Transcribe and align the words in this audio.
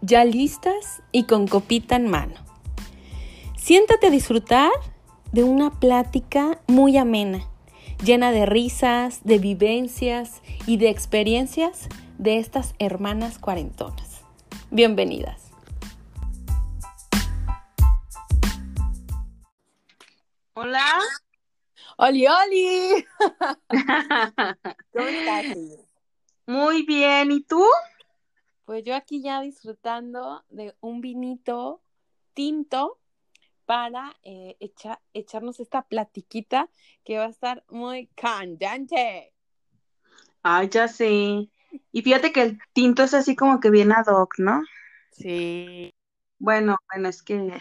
ya 0.00 0.24
listas 0.24 1.02
y 1.12 1.24
con 1.24 1.46
copita 1.46 1.96
en 1.96 2.08
mano. 2.08 2.34
Siéntate 3.56 4.08
a 4.08 4.10
disfrutar 4.10 4.70
de 5.32 5.44
una 5.44 5.70
plática 5.70 6.60
muy 6.66 6.96
amena, 6.96 7.48
llena 8.04 8.30
de 8.30 8.46
risas, 8.46 9.20
de 9.24 9.38
vivencias 9.38 10.42
y 10.66 10.76
de 10.76 10.90
experiencias 10.90 11.88
de 12.18 12.38
estas 12.38 12.74
hermanas 12.78 13.38
cuarentonas. 13.38 14.22
Bienvenidas. 14.70 15.50
Hola. 20.54 20.86
Oli, 21.98 22.26
Oli. 22.26 23.06
¿Cómo 24.92 25.06
estás? 25.06 25.44
Muy 26.46 26.82
bien, 26.82 27.32
¿y 27.32 27.42
tú? 27.42 27.64
Pues 28.66 28.82
yo 28.82 28.96
aquí 28.96 29.22
ya 29.22 29.40
disfrutando 29.40 30.44
de 30.50 30.74
un 30.80 31.00
vinito 31.00 31.80
tinto 32.34 32.98
para 33.64 34.16
eh, 34.24 34.56
echarnos 35.14 35.60
esta 35.60 35.82
platiquita 35.82 36.68
que 37.04 37.16
va 37.16 37.26
a 37.26 37.30
estar 37.30 37.64
muy 37.68 38.08
candente. 38.08 39.32
Ay, 40.42 40.68
ya 40.68 40.88
sé. 40.88 41.48
Y 41.92 42.02
fíjate 42.02 42.32
que 42.32 42.42
el 42.42 42.58
tinto 42.72 43.04
es 43.04 43.14
así 43.14 43.36
como 43.36 43.60
que 43.60 43.70
viene 43.70 43.94
ad 43.94 44.06
hoc, 44.08 44.34
¿no? 44.38 44.62
Sí. 45.12 45.94
Bueno, 46.38 46.76
bueno, 46.92 47.08
es 47.08 47.22
que 47.22 47.60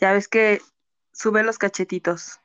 ya 0.00 0.12
ves 0.12 0.26
que 0.26 0.60
sube 1.12 1.44
los 1.44 1.58
cachetitos. 1.58 2.40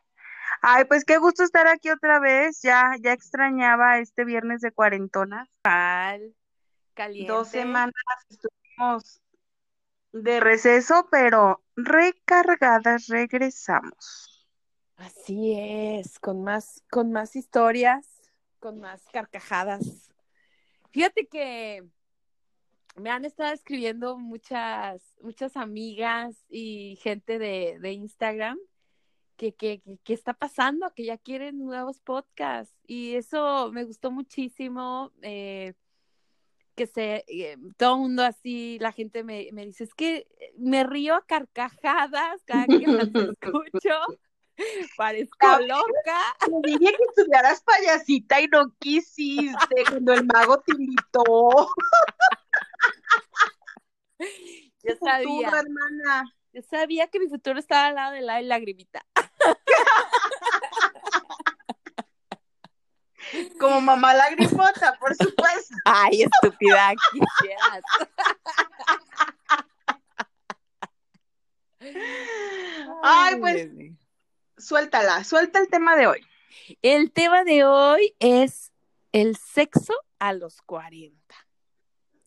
Ay, 0.62 0.86
pues 0.86 1.06
qué 1.06 1.18
gusto 1.18 1.44
estar 1.44 1.68
aquí 1.68 1.90
otra 1.90 2.20
vez. 2.20 2.62
Ya, 2.62 2.92
ya 3.02 3.14
extrañaba 3.14 3.98
este 3.98 4.26
viernes 4.26 4.62
de 4.62 4.72
cuarentona. 4.72 5.50
Caliente. 6.96 7.32
Dos 7.32 7.50
semanas 7.50 7.94
estuvimos 8.30 9.22
de 10.12 10.40
receso, 10.40 11.08
pero 11.12 11.64
recargadas 11.76 13.08
regresamos. 13.08 14.48
Así 14.96 15.54
es, 15.58 16.20
con 16.20 16.44
más, 16.44 16.84
con 16.90 17.12
más 17.12 17.36
historias, 17.36 18.08
con 18.60 18.80
más 18.80 19.04
carcajadas. 19.12 20.10
Fíjate 20.92 21.28
que 21.28 21.84
me 22.96 23.10
han 23.10 23.26
estado 23.26 23.54
escribiendo 23.54 24.18
muchas, 24.18 25.02
muchas 25.22 25.58
amigas 25.58 26.46
y 26.48 26.98
gente 27.02 27.38
de, 27.38 27.78
de 27.80 27.92
Instagram 27.92 28.58
que, 29.36 29.54
que, 29.54 29.82
que, 30.04 30.14
está 30.14 30.34
pasando, 30.34 30.94
que 30.96 31.04
ya 31.04 31.18
quieren 31.18 31.60
nuevos 31.60 32.00
podcasts. 32.00 32.74
Y 32.88 33.16
eso 33.16 33.70
me 33.74 33.84
gustó 33.84 34.12
muchísimo. 34.12 35.12
Eh, 35.22 35.74
que 36.76 36.88
se, 36.88 37.24
eh, 37.28 37.58
todo 37.78 37.96
el 37.96 38.02
mundo 38.02 38.24
así, 38.24 38.78
la 38.80 38.92
gente 38.92 39.24
me, 39.24 39.50
me, 39.54 39.66
dice, 39.66 39.86
es 39.86 39.94
que 39.94 40.28
me 40.58 40.84
río 40.84 41.16
a 41.16 41.26
carcajadas 41.26 42.44
cada 42.46 42.66
que 42.68 42.86
las 42.86 43.08
escucho. 43.42 43.92
Parezco 44.98 45.60
loca. 45.60 46.36
Me 46.52 46.62
dije 46.64 46.94
que 46.94 47.04
estudiaras 47.10 47.62
payasita 47.64 48.42
y 48.42 48.48
no 48.48 48.74
quisiste 48.80 49.84
cuando 49.90 50.14
el 50.14 50.26
mago 50.26 50.60
te 50.62 50.74
invitó. 50.74 51.70
Yo 54.84 54.96
sabía. 55.04 55.50
hermana. 55.50 56.24
Yo 56.54 56.62
sabía 56.62 57.08
que 57.08 57.20
mi 57.20 57.28
futuro 57.28 57.60
estaba 57.60 57.88
al 57.88 57.96
lado 57.96 58.14
de 58.14 58.22
la 58.22 58.42
lagrimita. 58.42 59.06
Como 63.60 63.82
mamá 63.82 64.14
lagrimota, 64.14 64.98
por 65.00 65.16
supuesto. 65.16 65.76
Ay, 65.86 66.24
estúpida, 66.24 66.94
quisieras. 67.12 67.84
Ay, 73.04 73.36
pues, 73.40 73.68
suéltala, 74.58 75.24
suelta 75.24 75.60
el 75.60 75.68
tema 75.70 75.96
de 75.96 76.08
hoy. 76.08 76.26
El 76.82 77.12
tema 77.12 77.44
de 77.44 77.64
hoy 77.66 78.16
es 78.20 78.72
el 79.12 79.36
sexo 79.38 79.94
a 80.20 80.34
los 80.34 80.62
40. 80.62 81.16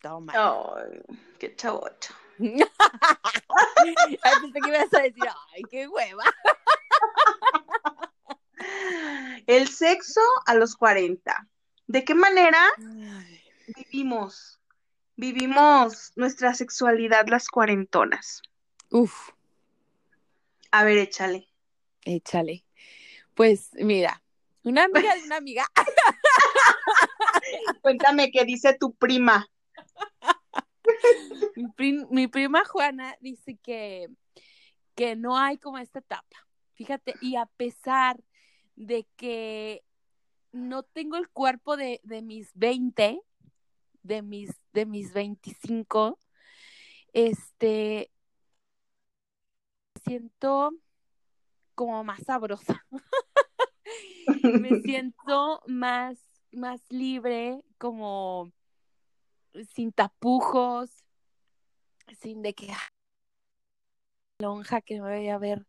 Toma. 0.01 0.33
Ay, 0.37 1.03
qué 1.39 1.55
chavocho. 1.57 2.15
ay, 2.39 4.19
pensé 4.41 4.61
que 4.61 4.69
ibas 4.69 4.95
a 4.95 5.03
decir, 5.03 5.25
ay, 5.55 5.63
qué 5.71 5.89
hueva. 5.89 6.25
El 9.47 9.69
sexo 9.69 10.21
a 10.47 10.55
los 10.55 10.77
40. 10.77 11.49
¿De 11.87 12.05
qué 12.05 12.15
manera 12.15 12.61
vivimos? 13.77 14.61
Vivimos 15.17 16.13
nuestra 16.17 16.55
sexualidad 16.55 17.27
las 17.29 17.49
cuarentonas. 17.49 18.43
Uf. 18.91 19.31
A 20.71 20.85
ver, 20.85 20.99
échale. 20.99 21.49
Échale. 22.05 22.65
Pues 23.35 23.71
mira, 23.73 24.23
una 24.63 24.85
amiga 24.85 25.15
de 25.15 25.25
una 25.25 25.37
amiga. 25.37 25.67
Cuéntame 27.83 28.31
qué 28.31 28.45
dice 28.45 28.77
tu 28.79 28.95
prima. 28.95 29.49
Mi, 31.79 31.93
mi, 32.11 32.29
prima 32.29 32.65
Juana 32.65 33.17
dice 33.21 33.59
que, 33.63 34.09
que 34.95 35.17
no 35.17 35.39
hay 35.39 35.59
como 35.59 35.79
esta 35.79 36.01
etapa. 36.01 36.47
Fíjate, 36.75 37.15
y 37.21 37.37
a 37.37 37.47
pesar 37.47 38.19
de 38.79 39.07
que 39.17 39.83
no 40.53 40.85
tengo 40.85 41.17
el 41.17 41.29
cuerpo 41.29 41.77
de, 41.77 42.01
de 42.05 42.23
mis 42.23 42.51
20, 42.55 43.21
de 44.03 44.23
mis, 44.23 44.51
de 44.73 44.87
mis 44.87 45.13
25, 45.13 46.19
este, 47.13 48.13
siento 50.05 50.71
como 51.75 52.05
más 52.05 52.23
sabrosa. 52.23 52.87
me 54.63 54.81
siento 54.83 55.61
más, 55.67 56.19
más 56.53 56.81
libre, 56.89 57.65
como 57.79 58.53
sin 59.75 59.93
tapujos, 59.93 61.05
sin 62.21 62.43
de 62.43 62.55
que 62.55 62.73
lonja 64.39 64.81
que 64.83 65.01
me 65.01 65.01
vaya 65.01 65.35
a 65.35 65.39
ver 65.39 65.67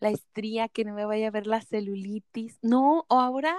la 0.00 0.10
estría, 0.10 0.68
que 0.68 0.84
no 0.84 0.94
me 0.94 1.04
vaya 1.04 1.28
a 1.28 1.30
ver 1.30 1.46
la 1.46 1.60
celulitis. 1.60 2.58
No, 2.62 3.06
ahora 3.08 3.56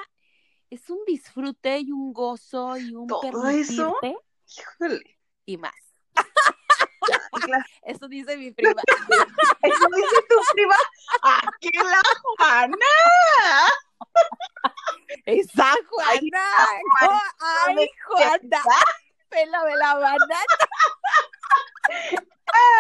es 0.70 0.90
un 0.90 1.00
disfrute 1.06 1.80
y 1.80 1.92
un 1.92 2.14
gozo 2.14 2.78
y 2.78 2.94
un 2.94 3.08
¿Todo 3.08 3.48
eso? 3.48 3.96
Híjole. 4.02 5.20
Y 5.46 5.58
más. 5.58 5.74
Eso 7.84 8.08
dice 8.08 8.38
mi 8.38 8.52
prima. 8.52 8.82
Eso 9.62 9.88
dice 9.96 10.16
tu 10.30 10.36
prima. 10.54 10.76
¡Aquí 11.22 11.70
la 11.74 12.02
Juana! 12.22 12.86
Esa 15.26 15.74
Juana. 15.90 16.46
Ay, 17.40 17.90
Juana. 18.06 18.62
Pela 19.30 19.64
de 19.64 19.76
la 19.76 19.96
banana. 19.96 20.40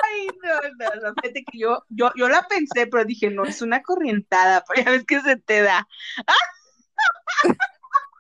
Ay, 0.10 0.28
no, 0.44 0.62
no, 0.62 1.02
no, 1.02 1.14
fíjate 1.22 1.44
que 1.44 1.58
yo, 1.60 1.84
yo, 1.90 2.12
yo 2.16 2.30
la 2.30 2.48
pensé, 2.48 2.88
pero 2.88 3.04
dije, 3.06 3.30
no, 3.30 3.44
es 3.46 3.62
una 3.62 3.82
corrientada, 3.82 4.64
pero 4.68 4.84
ya 4.84 4.92
ves 4.92 5.06
que 5.06 5.22
se 5.22 5.38
te 5.38 5.62
da. 5.62 5.88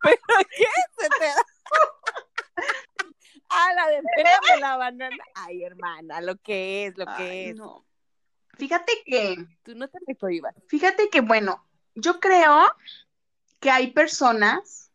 ¿Pero 0.03 0.17
qué 0.57 0.65
se 0.99 1.09
te 1.09 1.25
da? 1.25 1.43
Ah, 3.49 3.73
la 3.73 3.87
de 3.87 4.01
de 4.01 4.59
la 4.59 4.75
banana. 4.75 5.15
Ay, 5.35 5.63
hermana, 5.63 6.19
lo 6.19 6.35
que 6.35 6.87
es, 6.87 6.97
lo 6.97 7.05
que 7.05 7.23
Ay, 7.23 7.49
es. 7.51 7.55
no. 7.55 7.85
Fíjate 8.57 8.91
que, 9.05 9.37
Tú 9.63 9.73
no 9.73 9.87
te 9.87 9.99
me 10.05 10.15
prohíbas. 10.15 10.53
fíjate 10.67 11.09
que, 11.09 11.21
bueno, 11.21 11.65
yo 11.95 12.19
creo 12.19 12.69
que 13.61 13.71
hay 13.71 13.91
personas 13.91 14.86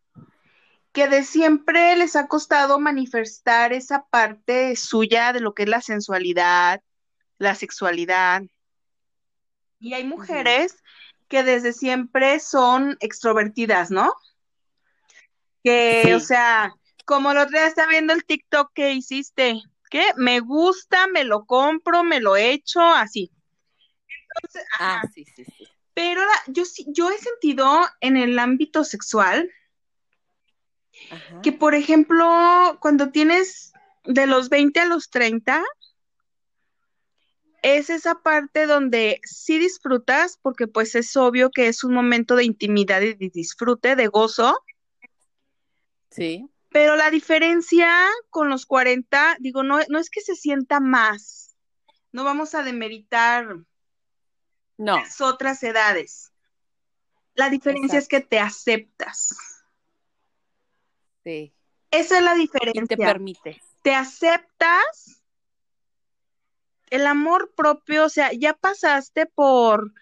que 0.92 1.08
de 1.08 1.24
siempre 1.24 1.96
les 1.96 2.16
ha 2.16 2.28
costado 2.28 2.78
manifestar 2.78 3.72
esa 3.72 4.06
parte 4.06 4.76
suya 4.76 5.32
de 5.32 5.40
lo 5.40 5.54
que 5.54 5.62
es 5.64 5.68
la 5.68 5.80
sensualidad, 5.80 6.82
la 7.38 7.54
sexualidad. 7.54 8.42
Y 9.80 9.94
hay 9.94 10.04
mujeres 10.04 10.76
que 11.28 11.42
desde 11.42 11.72
siempre 11.72 12.38
son 12.40 12.96
extrovertidas, 13.00 13.90
¿no? 13.90 14.12
Que, 15.64 16.02
Sí. 16.04 16.12
o 16.12 16.20
sea, 16.20 16.74
como 17.04 17.32
el 17.32 17.38
otro 17.38 17.50
día 17.58 17.66
estaba 17.66 17.88
viendo 17.88 18.12
el 18.12 18.24
TikTok 18.24 18.72
que 18.74 18.92
hiciste, 18.92 19.60
que 19.90 20.04
me 20.16 20.40
gusta, 20.40 21.06
me 21.08 21.24
lo 21.24 21.44
compro, 21.46 22.04
me 22.04 22.20
lo 22.20 22.36
echo, 22.36 22.80
así. 22.82 23.30
Entonces, 24.34 24.68
Ah, 24.78 24.98
ajá. 24.98 25.10
sí, 25.14 25.24
sí, 25.24 25.44
sí. 25.44 25.68
Pero 25.94 26.22
la- 26.24 26.42
yo 26.52 26.64
yo 26.88 27.10
he 27.10 27.18
sentido 27.18 27.86
en 28.00 28.16
el 28.16 28.38
ámbito 28.38 28.84
sexual 28.84 29.50
Ajá. 31.10 31.40
que, 31.42 31.52
por 31.52 31.74
ejemplo, 31.74 32.78
cuando 32.80 33.10
tienes 33.10 33.72
de 34.04 34.26
los 34.26 34.48
20 34.48 34.80
a 34.80 34.86
los 34.86 35.10
30, 35.10 35.62
es 37.62 37.90
esa 37.90 38.16
parte 38.16 38.66
donde 38.66 39.20
sí 39.24 39.58
disfrutas, 39.58 40.38
porque 40.42 40.66
pues 40.66 40.94
es 40.94 41.16
obvio 41.16 41.50
que 41.50 41.68
es 41.68 41.84
un 41.84 41.94
momento 41.94 42.34
de 42.34 42.44
intimidad 42.44 43.00
y 43.02 43.14
de 43.14 43.30
disfrute, 43.32 43.94
de 43.96 44.08
gozo, 44.08 44.58
Sí. 46.12 46.46
Pero 46.68 46.96
la 46.96 47.10
diferencia 47.10 47.90
con 48.30 48.48
los 48.48 48.66
40, 48.66 49.36
digo, 49.40 49.62
no, 49.62 49.80
no 49.88 49.98
es 49.98 50.10
que 50.10 50.20
se 50.20 50.36
sienta 50.36 50.78
más. 50.78 51.56
No 52.12 52.24
vamos 52.24 52.54
a 52.54 52.62
demeritar 52.62 53.56
No, 54.76 54.96
las 54.96 55.20
otras 55.20 55.62
edades. 55.62 56.32
La 57.34 57.48
diferencia 57.48 57.98
es 57.98 58.08
que 58.08 58.20
te 58.20 58.38
aceptas. 58.38 59.34
Sí. 61.24 61.52
Esa 61.90 62.18
es 62.18 62.24
la 62.24 62.34
Y 62.36 62.40
diferencia. 62.40 62.86
te 62.86 62.96
permites. 62.96 63.58
te 63.82 63.94
aceptas 63.94 65.22
el 66.90 67.06
amor 67.06 67.52
propio, 67.54 68.04
o 68.04 68.08
sea, 68.08 68.32
ya 68.32 68.54
pasaste 68.54 69.26
por 69.26 69.92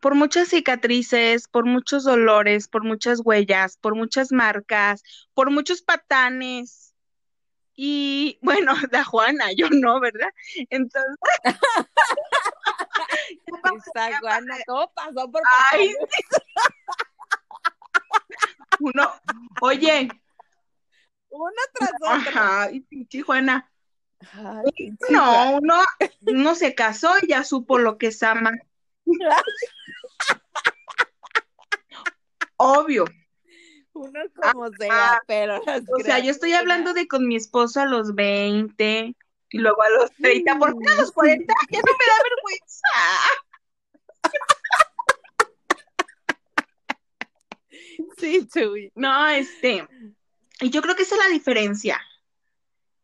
por 0.00 0.14
muchas 0.14 0.48
cicatrices, 0.48 1.48
por 1.48 1.64
muchos 1.64 2.04
dolores, 2.04 2.68
por 2.68 2.84
muchas 2.84 3.20
huellas, 3.24 3.76
por 3.78 3.96
muchas 3.96 4.30
marcas, 4.30 5.02
por 5.34 5.50
muchos 5.50 5.82
patanes. 5.82 6.94
Y 7.74 8.38
bueno, 8.68 8.74
la 8.90 9.04
Juana, 9.04 9.46
yo 9.56 9.68
no, 9.70 10.00
¿verdad? 10.00 10.28
Entonces, 10.70 11.16
Esta 13.46 14.18
Juana. 14.20 14.56
¿cómo 14.66 14.92
pasó 14.94 15.30
por 15.30 15.42
Ay, 15.72 15.94
uno, 18.80 19.12
oye, 19.60 20.08
Una 21.30 21.62
tras 21.74 21.90
otra. 22.00 22.14
ajá, 22.14 22.62
ay, 22.64 22.80
pinche 22.80 23.22
Juana. 23.22 23.70
Ay. 24.32 24.92
No, 25.10 25.58
uno, 25.58 25.74
uno 26.26 26.54
se 26.54 26.74
casó 26.74 27.12
y 27.22 27.28
ya 27.28 27.44
supo 27.44 27.78
lo 27.78 27.98
que 27.98 28.08
es 28.08 28.22
ama. 28.22 28.52
Obvio. 32.56 33.04
Uno 33.92 34.20
como 34.34 34.70
sea, 34.78 35.22
pero 35.26 35.62
las 35.64 35.82
O 35.88 36.00
sea, 36.02 36.18
yo 36.18 36.30
estoy 36.30 36.52
hablando 36.52 36.92
de 36.92 37.08
con 37.08 37.26
mi 37.26 37.36
esposo 37.36 37.80
a 37.80 37.86
los 37.86 38.14
20 38.14 39.14
y 39.50 39.58
luego 39.58 39.82
a 39.82 39.90
los 39.90 40.10
30, 40.12 40.58
¿por 40.58 40.78
qué 40.78 40.88
a 40.90 40.94
los 40.96 41.12
40? 41.12 41.54
Ya 41.70 41.78
no 41.78 41.92
me 41.92 42.04
da 42.06 42.22
vergüenza. 42.24 42.88
Sí, 48.18 48.46
Chuy. 48.46 48.90
No, 48.94 49.28
este, 49.28 49.86
y 50.60 50.70
yo 50.70 50.82
creo 50.82 50.96
que 50.96 51.02
esa 51.02 51.16
es 51.16 51.20
la 51.22 51.28
diferencia. 51.28 52.00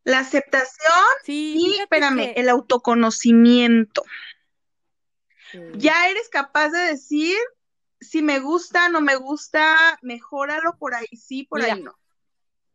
La 0.04 0.18
aceptación 0.20 0.92
Sí, 1.24 1.54
y, 1.58 1.78
espérame, 1.80 2.34
que- 2.34 2.40
el 2.40 2.48
autoconocimiento. 2.48 4.02
Sí. 5.52 5.58
Ya 5.74 6.08
eres 6.08 6.28
capaz 6.28 6.70
de 6.70 6.78
decir 6.80 7.36
si 8.00 8.20
me 8.22 8.40
gusta, 8.40 8.88
no 8.88 9.00
me 9.00 9.14
gusta, 9.16 9.98
mejóralo 10.02 10.76
por 10.76 10.94
ahí 10.94 11.06
sí, 11.16 11.44
por 11.44 11.60
Mira. 11.60 11.74
ahí 11.74 11.82
no. 11.82 11.96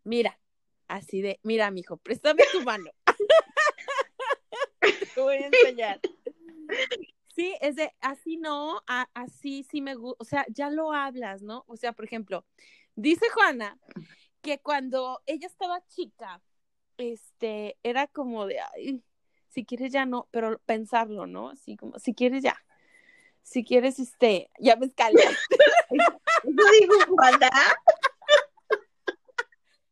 Mira, 0.06 0.40
así 0.88 1.22
de, 1.22 1.40
mira, 1.44 1.70
mijo, 1.70 1.98
préstame 1.98 2.44
tu 2.52 2.62
mano. 2.64 2.90
Te 5.16 5.22
voy 5.22 5.36
a 5.38 5.48
enseñar. 5.48 6.00
Sí, 7.36 7.56
es 7.62 7.76
de, 7.76 7.94
así 8.00 8.38
no, 8.38 8.82
a- 8.88 9.10
así 9.14 9.64
sí 9.70 9.82
me 9.82 9.96
gusta, 9.96 10.18
o 10.20 10.24
sea, 10.26 10.46
ya 10.50 10.70
lo 10.70 10.94
hablas, 10.94 11.42
¿no? 11.42 11.64
O 11.68 11.76
sea, 11.76 11.92
por 11.94 12.06
ejemplo, 12.06 12.46
dice 12.96 13.28
Juana 13.30 13.78
que 14.42 14.60
cuando 14.60 15.22
ella 15.26 15.48
estaba 15.48 15.86
chica, 15.88 16.42
este, 16.98 17.78
era 17.84 18.08
como 18.08 18.46
de, 18.46 18.60
ay, 18.60 19.04
si 19.50 19.66
quieres 19.66 19.92
ya 19.92 20.06
no, 20.06 20.28
pero 20.32 20.60
pensarlo, 20.66 21.28
¿no? 21.28 21.50
Así 21.50 21.76
como, 21.78 21.98
si 22.00 22.14
quieres 22.14 22.44
ya, 22.44 22.58
si 23.44 23.64
quieres, 23.64 24.00
este, 24.00 24.50
ya 24.60 24.76
me 24.76 24.88
escalé. 24.88 25.22
Eso 26.44 26.64
dijo 26.80 26.94
Juana. 27.16 27.50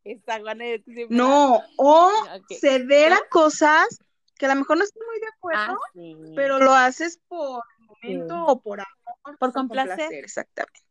Esta 0.03 0.39
Juana 0.39 0.65
yo 0.67 0.83
siempre- 0.85 1.17
No, 1.17 1.61
o 1.77 2.11
Ok. 2.35 2.53
ceder 2.59 3.13
a 3.13 3.21
cosas 3.29 3.99
que 4.37 4.45
a 4.45 4.49
lo 4.49 4.55
mejor 4.55 4.77
no 4.77 4.83
estoy 4.83 5.01
muy 5.07 5.19
de 5.19 5.27
acuerdo, 5.27 5.79
Ah, 5.83 5.89
sí. 5.93 6.15
pero 6.35 6.59
lo 6.59 6.73
haces 6.73 7.19
por 7.27 7.63
momento 7.79 8.35
Sí. 8.35 8.43
o 8.47 8.59
por 8.61 8.81
amor. 8.81 9.37
Por 9.39 9.53
complacer. 9.53 10.13
exactamente. 10.13 10.81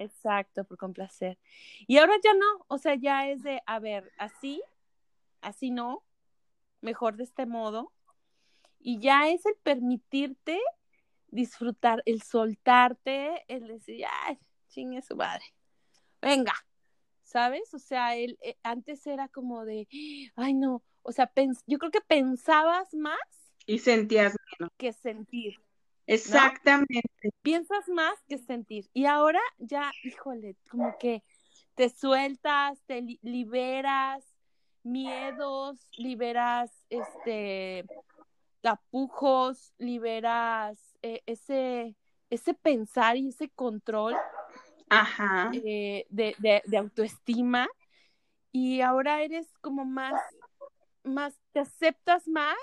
Exacto, 0.00 0.64
por 0.64 0.78
complacer. 0.78 1.38
Y 1.86 1.98
ahora 1.98 2.14
ya 2.24 2.32
no, 2.32 2.64
o 2.68 2.78
sea, 2.78 2.94
ya 2.94 3.28
es 3.28 3.42
de, 3.42 3.60
a 3.66 3.78
ver, 3.80 4.10
así, 4.16 4.62
así 5.42 5.70
no, 5.70 6.02
mejor 6.80 7.16
de 7.16 7.24
este 7.24 7.44
modo. 7.44 7.92
Y 8.78 8.98
ya 8.98 9.28
es 9.28 9.44
el 9.44 9.56
permitirte 9.62 10.58
disfrutar, 11.28 12.02
el 12.06 12.22
soltarte, 12.22 13.44
el 13.46 13.66
decir, 13.66 14.06
ay, 14.26 14.38
chingue 14.68 15.02
su 15.02 15.16
madre, 15.16 15.44
venga, 16.22 16.54
¿sabes? 17.22 17.74
O 17.74 17.78
sea, 17.78 18.16
el, 18.16 18.38
eh, 18.40 18.56
antes 18.62 19.06
era 19.06 19.28
como 19.28 19.66
de, 19.66 19.86
ay, 20.34 20.54
no, 20.54 20.82
o 21.02 21.12
sea, 21.12 21.30
yo 21.66 21.78
creo 21.78 21.90
que 21.90 22.00
pensabas 22.00 22.94
más 22.94 23.18
Y 23.66 23.80
sentías, 23.80 24.34
que 24.78 24.94
sentir. 24.94 25.56
Exactamente. 26.14 27.02
piensas 27.42 27.88
más 27.88 28.14
que 28.28 28.38
sentir. 28.38 28.88
Y 28.92 29.06
ahora 29.06 29.40
ya, 29.58 29.90
híjole, 30.04 30.56
como 30.70 30.96
que 30.98 31.22
te 31.74 31.88
sueltas, 31.88 32.80
te 32.86 33.00
li- 33.02 33.18
liberas 33.22 34.24
miedos, 34.82 35.86
liberas 35.98 36.72
este 36.88 37.84
tapujos, 38.60 39.72
liberas 39.78 40.78
eh, 41.02 41.22
ese, 41.26 41.96
ese 42.28 42.54
pensar 42.54 43.16
y 43.16 43.28
ese 43.28 43.48
control 43.48 44.14
Ajá. 44.88 45.50
eh, 45.54 46.06
de, 46.10 46.34
de- 46.38 46.62
de 46.66 46.76
autoestima. 46.76 47.68
Y 48.52 48.80
ahora 48.80 49.22
eres 49.22 49.46
como 49.60 49.84
más, 49.84 50.20
más, 51.04 51.38
te 51.52 51.60
aceptas 51.60 52.26
más 52.28 52.56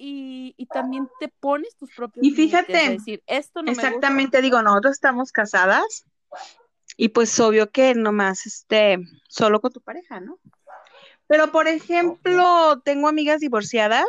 y, 0.00 0.54
y 0.56 0.66
también 0.66 1.08
te 1.20 1.28
pones 1.28 1.76
tus 1.76 1.94
propios 1.94 2.24
Y 2.24 2.30
fíjate, 2.30 2.72
límites, 2.72 2.88
de 2.88 2.96
decir, 2.96 3.22
esto 3.26 3.60
no 3.60 3.66
me 3.66 3.72
gusta. 3.72 3.88
Exactamente, 3.88 4.40
digo, 4.40 4.62
nosotros 4.62 4.94
estamos 4.94 5.30
casadas 5.30 6.06
y 6.96 7.10
pues 7.10 7.38
obvio 7.38 7.70
que 7.70 7.94
nomás 7.94 8.46
este, 8.46 8.98
solo 9.28 9.60
con 9.60 9.72
tu 9.72 9.82
pareja, 9.82 10.18
¿no? 10.20 10.38
Pero 11.26 11.52
por 11.52 11.68
ejemplo, 11.68 12.80
tengo 12.82 13.08
amigas 13.08 13.40
divorciadas 13.40 14.08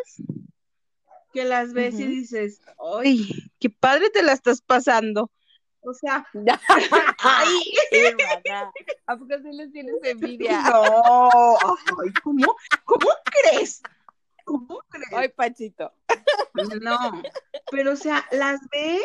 que 1.34 1.44
las 1.44 1.74
ves 1.74 2.00
y 2.00 2.08
dices, 2.08 2.62
¡ay, 2.98 3.52
qué 3.60 3.70
padre 3.70 4.10
te 4.10 4.24
la 4.24 4.32
estás 4.32 4.62
pasando! 4.62 5.30
O 5.82 5.94
sea, 5.94 6.26
Ay, 7.20 7.74
¿a 9.08 9.18
poco 9.18 9.34
sí 9.42 9.52
les 9.52 9.72
tienes 9.72 9.96
envidia? 10.04 10.62
no, 10.70 11.58
ay, 11.58 12.14
¿cómo, 12.24 12.56
cómo 12.86 13.10
crees? 13.26 13.82
¿Cómo 14.52 14.82
crees? 14.90 15.14
Ay, 15.14 15.30
Pachito. 15.30 15.94
No, 16.82 17.24
pero 17.72 17.94
o 17.94 17.96
sea, 17.96 18.26
las 18.32 18.60
ves, 18.70 19.02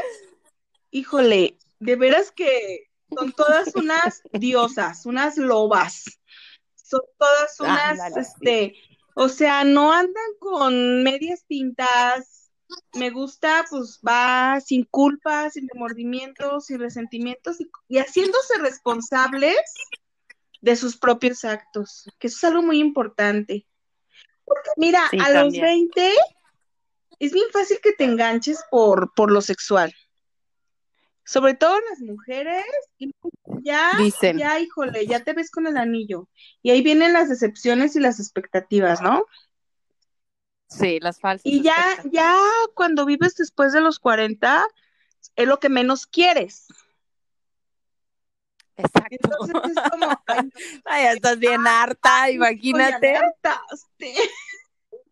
híjole, 0.90 1.56
de 1.78 1.96
veras 1.96 2.32
que 2.32 2.90
son 3.14 3.32
todas 3.32 3.74
unas 3.76 4.22
diosas, 4.32 5.06
unas 5.06 5.36
lobas, 5.36 6.04
son 6.74 7.02
todas 7.18 7.60
unas, 7.60 8.00
Ándale, 8.00 8.14
sí. 8.14 8.20
este, 8.20 8.74
o 9.14 9.28
sea, 9.28 9.62
no 9.62 9.92
andan 9.92 10.30
con 10.40 11.04
medias 11.04 11.44
tintas, 11.46 12.50
me 12.94 13.10
gusta, 13.10 13.64
pues 13.70 14.00
va 14.06 14.60
sin 14.60 14.84
culpas, 14.84 15.52
sin 15.52 15.68
remordimientos, 15.72 16.66
sin 16.66 16.80
resentimientos 16.80 17.60
y, 17.60 17.70
y 17.86 17.98
haciéndose 17.98 18.58
responsables 18.58 19.56
de 20.60 20.74
sus 20.74 20.96
propios 20.96 21.44
actos, 21.44 22.10
que 22.18 22.26
eso 22.26 22.36
es 22.38 22.44
algo 22.44 22.62
muy 22.62 22.80
importante. 22.80 23.66
Porque 24.46 24.70
mira, 24.76 25.06
Sí, 25.10 25.18
a 25.18 25.28
los 25.30 25.42
también. 25.42 25.64
20 25.64 26.12
es 27.18 27.32
bien 27.32 27.48
fácil 27.52 27.78
que 27.82 27.92
te 27.92 28.04
enganches 28.04 28.64
por, 28.70 29.12
por 29.14 29.30
lo 29.30 29.42
sexual. 29.42 29.94
Sobre 31.24 31.54
todo 31.54 31.76
las 31.90 31.98
mujeres, 32.00 32.64
y 32.98 33.12
ya, 33.62 33.90
Dicen. 33.98 34.38
ya, 34.38 34.60
híjole, 34.60 35.06
ya 35.06 35.24
te 35.24 35.32
ves 35.32 35.50
con 35.50 35.66
el 35.66 35.76
anillo. 35.76 36.28
Y 36.62 36.70
ahí 36.70 36.82
vienen 36.82 37.12
las 37.12 37.28
decepciones 37.28 37.96
y 37.96 38.00
las 38.00 38.20
expectativas, 38.20 39.02
¿no? 39.02 39.24
Sí, 40.68 41.00
las 41.00 41.18
falsas. 41.18 41.44
Y 41.44 41.62
ya, 41.62 41.74
ya 42.12 42.38
cuando 42.74 43.04
vives 43.06 43.34
después 43.34 43.72
de 43.72 43.80
los 43.80 43.98
40, 43.98 44.64
es 45.34 45.48
lo 45.48 45.58
que 45.58 45.68
menos 45.68 46.06
quieres. 46.06 46.68
Exacto. 48.76 49.16
Entonces 49.40 49.76
es 49.76 49.90
como, 49.90 50.06
ay, 50.26 50.50
Ay, 50.84 51.04
ya 51.04 51.12
estás 51.12 51.38
bien 51.38 51.66
harta, 51.66 52.30
imagínate. 52.30 53.08
oye, 53.08 53.16
hartaste. 53.18 54.14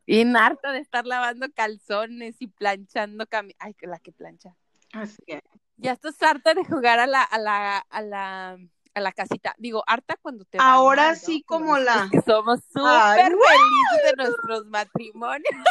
Bien 0.06 0.36
harta 0.36 0.70
de 0.72 0.80
estar 0.80 1.06
lavando 1.06 1.46
calzones 1.54 2.36
y 2.40 2.46
planchando 2.48 3.26
cami... 3.26 3.54
Ay, 3.58 3.72
que 3.72 3.86
la 3.86 3.98
que 3.98 4.12
plancha. 4.12 4.54
Así 4.92 5.16
es. 5.26 5.40
Ya 5.78 5.92
estás 5.92 6.22
harta 6.22 6.52
de 6.52 6.62
jugar 6.62 7.00
a 7.00 7.06
la, 7.06 7.22
a 7.22 7.38
la, 7.38 7.78
a 7.78 8.02
la, 8.02 8.58
a 8.94 9.00
la 9.00 9.12
casita. 9.12 9.54
Digo, 9.56 9.82
harta 9.86 10.16
cuando 10.20 10.44
te 10.44 10.58
Ahora 10.60 11.04
mal, 11.06 11.14
¿no? 11.14 11.18
sí 11.20 11.42
como 11.46 11.78
la- 11.78 12.08
que 12.12 12.20
somos 12.20 12.60
Ay, 12.74 13.18
súper 13.22 13.32
felices 13.32 14.02
de 14.04 14.12
nuestros 14.24 14.66
matrimonios. 14.66 15.64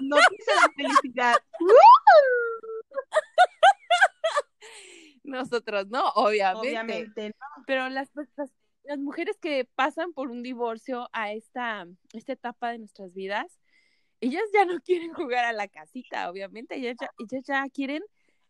No 0.00 0.16
quise 0.28 0.54
la 0.54 0.70
felicidad. 0.76 1.36
Nosotros 5.26 5.88
no, 5.88 6.08
obviamente. 6.14 6.68
Obviamente, 6.68 7.28
¿no? 7.28 7.64
Pero 7.66 7.88
las, 7.88 8.10
las, 8.36 8.50
las 8.84 8.98
mujeres 8.98 9.36
que 9.38 9.64
pasan 9.64 10.12
por 10.12 10.30
un 10.30 10.42
divorcio 10.42 11.08
a 11.12 11.32
esta, 11.32 11.86
esta 12.12 12.32
etapa 12.32 12.72
de 12.72 12.78
nuestras 12.78 13.12
vidas, 13.12 13.60
ellas 14.20 14.44
ya 14.54 14.64
no 14.64 14.80
quieren 14.80 15.12
jugar 15.12 15.44
a 15.44 15.52
la 15.52 15.68
casita, 15.68 16.30
obviamente, 16.30 16.76
ellas 16.76 16.96
ya, 17.00 17.10
ellas 17.18 17.44
ya 17.46 17.68
quieren 17.68 18.02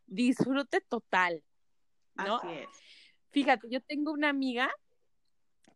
disfrute 0.06 0.80
total, 0.82 1.42
¿no? 2.14 2.36
Así 2.36 2.48
es. 2.50 2.68
Fíjate, 3.30 3.68
yo 3.70 3.80
tengo 3.80 4.12
una 4.12 4.28
amiga 4.28 4.70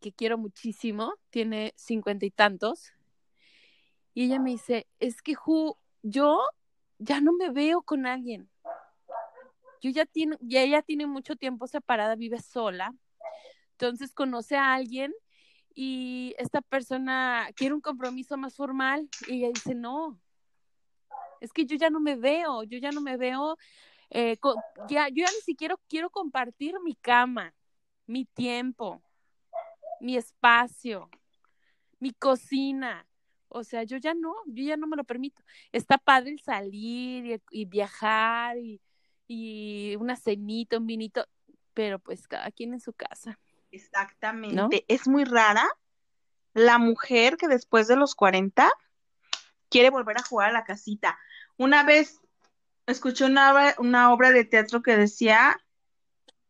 que 0.01 0.13
quiero 0.13 0.39
muchísimo, 0.39 1.15
tiene 1.31 1.73
cincuenta 1.77 2.25
y 2.25 2.31
tantos, 2.31 2.93
y 4.15 4.25
ella 4.25 4.39
me 4.39 4.51
dice, 4.51 4.87
es 4.99 5.23
que 5.23 5.35
Ju, 5.35 5.77
yo 6.03 6.41
ya 6.99 7.21
no 7.21 7.33
me 7.33 7.51
veo 7.51 7.83
con 7.83 8.07
alguien. 8.07 8.49
Yo 9.81 9.91
ya 9.91 10.07
tiene, 10.07 10.37
ya 10.41 10.63
ella 10.63 10.83
tiene 10.83 11.07
mucho 11.07 11.37
tiempo 11.37 11.67
separada, 11.67 12.17
vive 12.17 12.41
sola. 12.41 12.95
Entonces 13.73 14.13
conoce 14.13 14.57
a 14.57 14.75
alguien 14.75 15.13
y 15.75 16.35
esta 16.39 16.61
persona 16.61 17.49
quiere 17.57 17.75
un 17.75 17.81
compromiso 17.81 18.37
más 18.37 18.55
formal 18.55 19.09
y 19.27 19.39
ella 19.39 19.49
dice, 19.55 19.75
no, 19.75 20.21
es 21.41 21.53
que 21.53 21.65
yo 21.65 21.77
ya 21.77 21.91
no 21.91 22.01
me 22.01 22.17
veo, 22.17 22.63
yo 22.65 22.79
ya 22.79 22.93
no 22.93 23.01
me 23.01 23.17
veo, 23.17 23.57
eh, 24.11 24.37
ya, 24.89 25.09
yo 25.09 25.25
ya 25.25 25.31
ni 25.31 25.41
siquiera 25.45 25.77
quiero 25.89 26.11
compartir 26.11 26.75
mi 26.85 26.95
cama, 26.95 27.55
mi 28.07 28.27
tiempo, 28.27 29.03
mi 30.01 30.17
espacio, 30.17 31.09
mi 31.99 32.13
cocina. 32.13 33.07
O 33.49 33.65
sea, 33.65 33.83
yo 33.83 33.97
ya 33.97 34.15
no, 34.15 34.35
yo 34.47 34.65
ya 34.65 34.77
no 34.77 34.87
me 34.87 34.97
lo 34.97 35.05
permito. 35.05 35.43
Está 35.73 35.99
padre 35.99 36.31
el 36.33 36.41
salir 36.41 37.41
y, 37.51 37.65
viajar 37.65 38.59
y, 38.59 38.81
y 39.33 39.95
una 40.01 40.17
cenita, 40.17 40.77
un 40.77 40.89
vinito, 40.89 41.25
pero 41.73 42.01
pues 42.01 42.27
cada 42.27 42.51
quien 42.51 42.75
en 42.75 42.81
su 42.81 42.93
casa. 42.93 43.39
Exactamente. 43.71 44.85
Es 44.89 45.07
muy 45.07 45.23
rara 45.23 45.69
la 46.53 46.79
mujer 46.79 47.37
que 47.37 47.47
después 47.47 47.87
de 47.87 47.95
los 47.95 48.17
40 48.17 48.69
quiere 49.69 49.91
volver 49.91 50.19
a 50.19 50.25
jugar 50.25 50.51
a 50.51 50.53
la 50.53 50.65
casita. 50.65 51.17
Una 51.57 51.85
vez 51.85 52.19
escuché 52.87 53.25
una 53.25 53.53
obra, 53.53 53.77
una 53.79 54.13
obra 54.13 54.33
de 54.33 54.45
teatro 54.45 54.83
que 54.83 54.97
decía, 54.97 55.57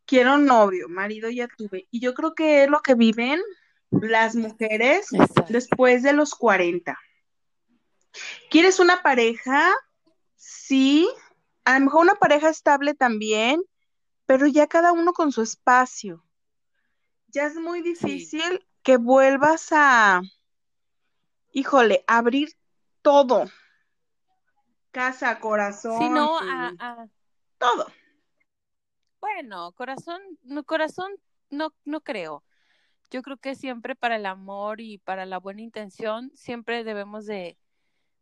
quiero 0.06 0.38
novio, 0.38 0.88
marido 0.88 1.28
ya 1.28 1.49
tuve. 1.49 1.87
Y 1.90 2.00
yo 2.00 2.14
creo 2.14 2.34
que 2.34 2.64
es 2.64 2.70
lo 2.70 2.80
que 2.80 2.94
viven 2.94 3.42
las 3.90 4.34
mujeres 4.34 5.08
después 5.50 6.02
de 6.02 6.14
los 6.14 6.34
40. 6.34 6.99
¿Quieres 8.49 8.80
una 8.80 9.02
pareja? 9.02 9.70
Sí. 10.34 11.06
A 11.64 11.78
lo 11.78 11.84
mejor 11.84 12.02
una 12.02 12.14
pareja 12.14 12.48
estable 12.48 12.94
también, 12.94 13.62
pero 14.26 14.46
ya 14.46 14.66
cada 14.66 14.92
uno 14.92 15.12
con 15.12 15.32
su 15.32 15.42
espacio 15.42 16.24
ya 17.30 17.46
es 17.46 17.56
muy 17.56 17.80
difícil 17.82 18.66
que 18.82 18.96
vuelvas 18.96 19.68
a, 19.72 20.22
híjole, 21.52 22.04
abrir 22.06 22.50
todo. 23.02 23.46
Casa, 24.90 25.38
corazón. 25.38 25.98
Sí, 25.98 26.08
no, 26.08 26.38
a, 26.38 27.06
todo. 27.58 27.86
Bueno, 29.20 29.72
corazón, 29.72 30.20
no, 30.42 30.64
corazón, 30.64 31.12
no, 31.50 31.74
no 31.84 32.00
creo. 32.00 32.42
Yo 33.10 33.22
creo 33.22 33.36
que 33.36 33.54
siempre 33.54 33.94
para 33.94 34.16
el 34.16 34.26
amor 34.26 34.80
y 34.80 34.98
para 34.98 35.26
la 35.26 35.38
buena 35.38 35.62
intención, 35.62 36.30
siempre 36.34 36.84
debemos 36.84 37.26
de, 37.26 37.58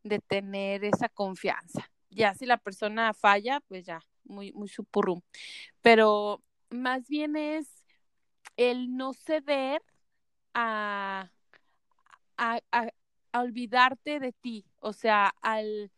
de 0.02 0.18
tener 0.18 0.84
esa 0.84 1.08
confianza. 1.08 1.90
Ya 2.10 2.34
si 2.34 2.46
la 2.46 2.56
persona 2.58 3.14
falla, 3.14 3.60
pues 3.68 3.84
ya, 3.86 4.00
muy, 4.24 4.52
muy 4.52 4.68
supurrum. 4.68 5.20
Pero 5.82 6.42
más 6.70 7.08
bien 7.08 7.36
es 7.36 7.84
el 8.56 8.96
no 8.96 9.12
ceder 9.14 9.82
a, 10.54 11.30
a, 12.36 12.60
olvidarte 13.32 14.20
de 14.20 14.32
ti, 14.32 14.64
o 14.80 14.92
sea, 14.92 15.34
al, 15.42 15.92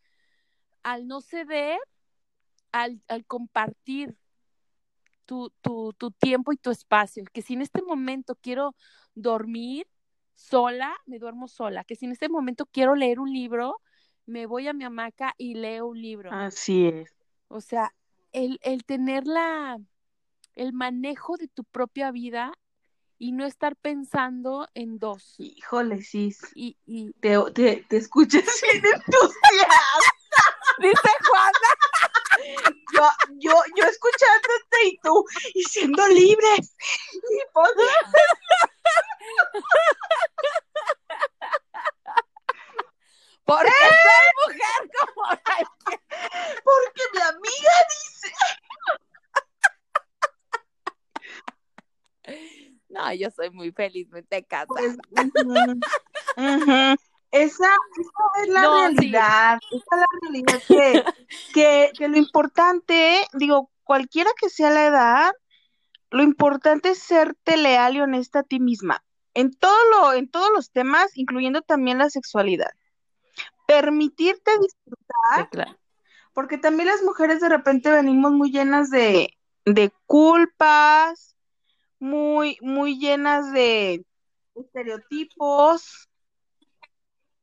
al 0.82 1.06
no 1.06 1.20
ceder, 1.20 1.78
al, 2.72 3.00
al 3.08 3.24
compartir 3.24 4.16
tu, 5.26 5.50
tu, 5.60 5.92
tu, 5.94 6.10
tiempo 6.10 6.52
y 6.52 6.56
tu 6.56 6.70
espacio, 6.70 7.24
que 7.32 7.42
si 7.42 7.54
en 7.54 7.62
este 7.62 7.82
momento 7.82 8.34
quiero 8.34 8.74
dormir 9.14 9.86
sola, 10.34 10.96
me 11.06 11.18
duermo 11.18 11.48
sola, 11.48 11.84
que 11.84 11.94
si 11.94 12.06
en 12.06 12.12
este 12.12 12.28
momento 12.28 12.66
quiero 12.66 12.94
leer 12.94 13.20
un 13.20 13.32
libro, 13.32 13.80
me 14.26 14.46
voy 14.46 14.68
a 14.68 14.72
mi 14.72 14.84
hamaca 14.84 15.34
y 15.36 15.54
leo 15.54 15.86
un 15.86 16.00
libro. 16.00 16.30
Así 16.32 16.86
es. 16.86 17.12
O 17.48 17.60
sea, 17.60 17.92
el, 18.32 18.58
el 18.62 18.84
tener 18.84 19.26
la, 19.26 19.78
el 20.54 20.72
manejo 20.72 21.36
de 21.36 21.48
tu 21.48 21.64
propia 21.64 22.10
vida 22.10 22.54
y 23.18 23.32
no 23.32 23.44
estar 23.44 23.76
pensando 23.76 24.66
en 24.74 24.98
dos. 24.98 25.34
Híjole, 25.38 26.02
sí. 26.02 26.34
Y, 26.54 26.78
y... 26.86 27.12
Te, 27.20 27.36
te, 27.52 27.84
te 27.88 27.96
escuchas 27.98 28.44
bien 28.62 28.76
entusiasta. 28.76 29.76
Dice 30.78 31.10
Juana. 31.28 31.68
Yo, 32.94 33.02
yo, 33.38 33.52
yo 33.76 33.84
escuchándote 33.84 34.86
y 34.86 34.96
tú, 35.02 35.26
y 35.54 35.62
siendo 35.64 36.06
libres. 36.08 36.74
Y 37.12 37.40
Porque 43.50 43.72
soy 44.06 44.28
mujer 44.46 44.80
como 45.00 45.22
Porque 46.64 47.02
mi 47.12 47.20
amiga 47.20 47.74
dice. 47.90 48.30
No, 52.88 53.12
yo 53.12 53.28
soy 53.30 53.50
muy 53.50 53.72
felizmente 53.72 54.44
casada. 54.44 54.68
Pues, 54.68 54.96
esa, 57.32 57.76
es 58.42 58.48
la 58.48 58.60
realidad, 58.60 59.58
esa 59.70 59.76
es 59.76 59.98
la 59.98 60.06
realidad 60.22 60.62
que, 61.54 61.90
que, 61.96 62.08
lo 62.08 62.16
importante, 62.16 63.26
digo, 63.32 63.70
cualquiera 63.82 64.30
que 64.40 64.48
sea 64.48 64.70
la 64.70 64.86
edad, 64.86 65.32
lo 66.10 66.22
importante 66.22 66.90
es 66.90 66.98
serte 66.98 67.56
leal 67.56 67.96
y 67.96 68.00
honesta 68.00 68.40
a 68.40 68.44
ti 68.44 68.60
misma, 68.60 69.04
en 69.34 69.52
todo 69.52 69.78
lo, 69.90 70.12
en 70.12 70.28
todos 70.28 70.50
los 70.52 70.70
temas, 70.70 71.16
incluyendo 71.16 71.62
también 71.62 71.98
la 71.98 72.10
sexualidad. 72.10 72.70
Permitirte 73.70 74.50
disfrutar, 74.58 75.78
porque 76.32 76.58
también 76.58 76.88
las 76.88 77.02
mujeres 77.02 77.40
de 77.40 77.48
repente 77.48 77.88
venimos 77.88 78.32
muy 78.32 78.50
llenas 78.50 78.90
de, 78.90 79.38
de 79.64 79.92
culpas, 80.06 81.36
muy, 82.00 82.58
muy 82.62 82.98
llenas 82.98 83.52
de 83.52 84.04
estereotipos. 84.56 86.08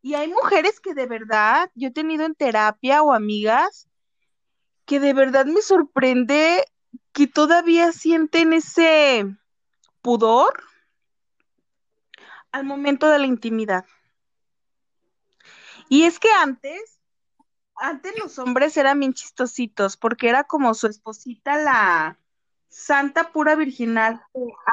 Y 0.02 0.16
hay 0.16 0.28
mujeres 0.28 0.82
que 0.82 0.94
de 0.94 1.06
verdad, 1.06 1.72
yo 1.76 1.88
he 1.88 1.92
tenido 1.92 2.26
en 2.26 2.36
terapia 2.36 3.04
o 3.04 3.14
amigas, 3.14 3.88
que 4.86 5.00
de 5.00 5.14
verdad 5.14 5.46
me 5.46 5.62
sorprende 5.62 6.66
que 7.14 7.28
todavía 7.28 7.94
sienten 7.94 8.52
ese 8.52 9.26
pudor 10.02 10.62
al 12.52 12.66
momento 12.66 13.08
de 13.10 13.20
la 13.20 13.28
intimidad. 13.28 13.86
Y 15.90 16.04
es 16.04 16.20
que 16.20 16.30
antes, 16.42 17.00
antes 17.76 18.14
los 18.20 18.40
hombres 18.40 18.76
eran 18.78 19.00
bien 19.00 19.14
chistositos, 19.14 19.98
porque 19.98 20.30
era 20.30 20.44
como 20.44 20.74
su 20.74 20.88
esposita 20.88 21.58
la, 21.58 22.18
santa 22.78 23.32
pura 23.32 23.56
virginal. 23.56 24.22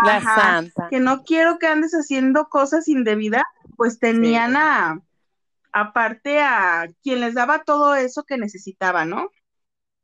La 0.05 0.21
santa. 0.21 0.89
Que 0.91 1.01
no 1.01 1.23
quiero 1.23 1.59
que 1.59 1.67
andes 1.67 1.93
haciendo 1.93 2.49
cosas 2.49 2.89
indebidas, 2.89 3.45
pues 3.77 3.99
tenían 3.99 4.57
a, 4.57 5.01
aparte 5.73 6.43
a 6.43 6.89
quien 7.03 7.21
les 7.21 7.35
daba 7.35 7.65
todo 7.65 7.95
eso 7.95 8.25
que 8.25 8.37
necesitaba, 8.37 9.05
¿no? 9.05 9.31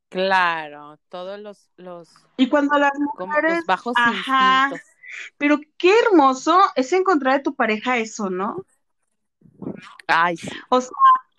Claro, 0.09 0.99
todos 1.09 1.39
los, 1.39 1.71
los 1.77 2.09
y 2.37 2.49
cuando 2.49 2.79
las 2.79 2.93
mujeres, 2.99 3.59
los 3.59 3.67
bajos 3.67 3.95
ajá, 3.97 4.73
pero 5.39 5.61
qué 5.79 5.93
hermoso 6.01 6.61
es 6.75 6.93
encontrar 6.93 7.37
de 7.37 7.45
tu 7.45 7.55
pareja 7.55 7.99
eso, 7.99 8.29
¿no? 8.29 8.65
Ay, 10.07 10.37
o 10.69 10.81
sea, 10.81 10.91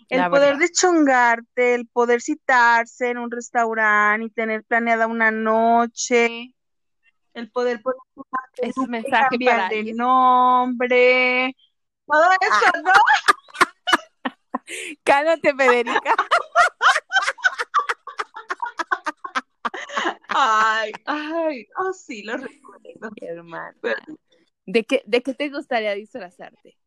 el 0.09 0.29
poder 0.29 0.57
de 0.57 0.69
chongarte, 0.69 1.75
el 1.75 1.87
poder 1.87 2.21
citarse 2.21 3.09
en 3.09 3.17
un 3.17 3.31
restaurante 3.31 4.25
y 4.25 4.29
tener 4.29 4.63
planeada 4.63 5.07
una 5.07 5.31
noche, 5.31 6.53
el 7.33 7.51
poder 7.51 7.81
poner 7.81 7.99
es 8.57 8.77
un 8.77 8.89
mensaje 8.89 9.37
para 9.43 9.69
de 9.69 9.93
nombre, 9.93 11.55
todo 12.05 12.29
eso, 12.41 12.71
¿no? 12.83 12.91
Cállate, 15.03 15.55
Federica. 15.55 16.13
Ay, 20.27 20.91
ay, 21.05 21.67
oh 21.77 21.93
sí, 21.93 22.23
lo 22.23 22.37
recuerdo. 22.37 23.11
Hermano. 23.21 23.77
¿De 24.65 24.85
qué, 24.85 25.03
¿De 25.05 25.21
qué 25.21 25.33
te 25.33 25.49
gustaría 25.49 25.93
disfrazarte? 25.93 26.77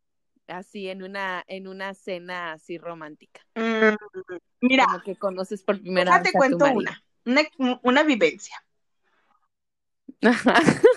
Así 0.48 0.88
en 0.88 1.02
una, 1.02 1.44
en 1.46 1.68
una 1.68 1.94
cena 1.94 2.52
así 2.52 2.78
romántica. 2.78 3.40
Mm, 3.54 3.96
mira. 4.60 4.86
Como 4.86 5.02
que 5.02 5.16
conoces 5.16 5.62
por 5.62 5.80
primera 5.80 6.18
vez. 6.18 6.32
te 6.32 6.38
cuento 6.38 6.66
una, 6.66 7.02
una, 7.24 7.80
una 7.82 8.02
vivencia. 8.02 8.56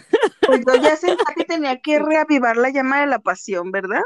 pues 0.47 0.61
yo 0.65 0.75
ya 0.81 0.95
sentía 0.95 1.35
que 1.35 1.43
tenía 1.43 1.79
que 1.81 1.99
reavivar 1.99 2.57
la 2.57 2.69
llama 2.69 3.01
de 3.01 3.07
la 3.07 3.19
pasión, 3.19 3.71
¿verdad? 3.71 4.01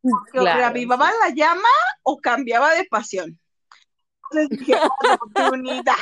Porque 0.00 0.38
o 0.38 0.42
Claro, 0.42 0.58
reavivaba 0.58 1.10
la 1.22 1.34
llama 1.34 1.68
o 2.02 2.18
cambiaba 2.18 2.74
de 2.74 2.84
pasión. 2.84 3.38
Entonces 4.30 4.58
dije, 4.58 4.74
"Oh, 4.82 5.14
oportunidad. 5.14 5.94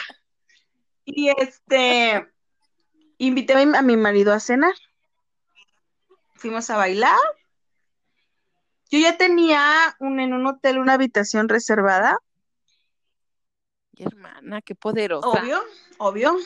Y 1.04 1.30
este, 1.30 2.26
invité 3.18 3.54
a 3.54 3.64
mi, 3.64 3.76
a 3.76 3.82
mi 3.82 3.96
marido 3.96 4.32
a 4.32 4.40
cenar. 4.40 4.74
Fuimos 6.34 6.68
a 6.70 6.76
bailar. 6.76 7.16
Yo 8.90 8.98
ya 8.98 9.16
tenía 9.16 9.96
un, 9.98 10.20
en 10.20 10.32
un 10.32 10.46
hotel 10.46 10.78
una 10.78 10.94
habitación 10.94 11.48
reservada. 11.48 12.18
Hermana, 13.96 14.62
qué 14.62 14.74
poderosa. 14.74 15.28
obvio, 15.28 15.62
obvio. 15.98 16.36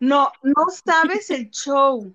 No, 0.00 0.32
no 0.42 0.66
sabes 0.84 1.30
el 1.30 1.50
show. 1.50 2.14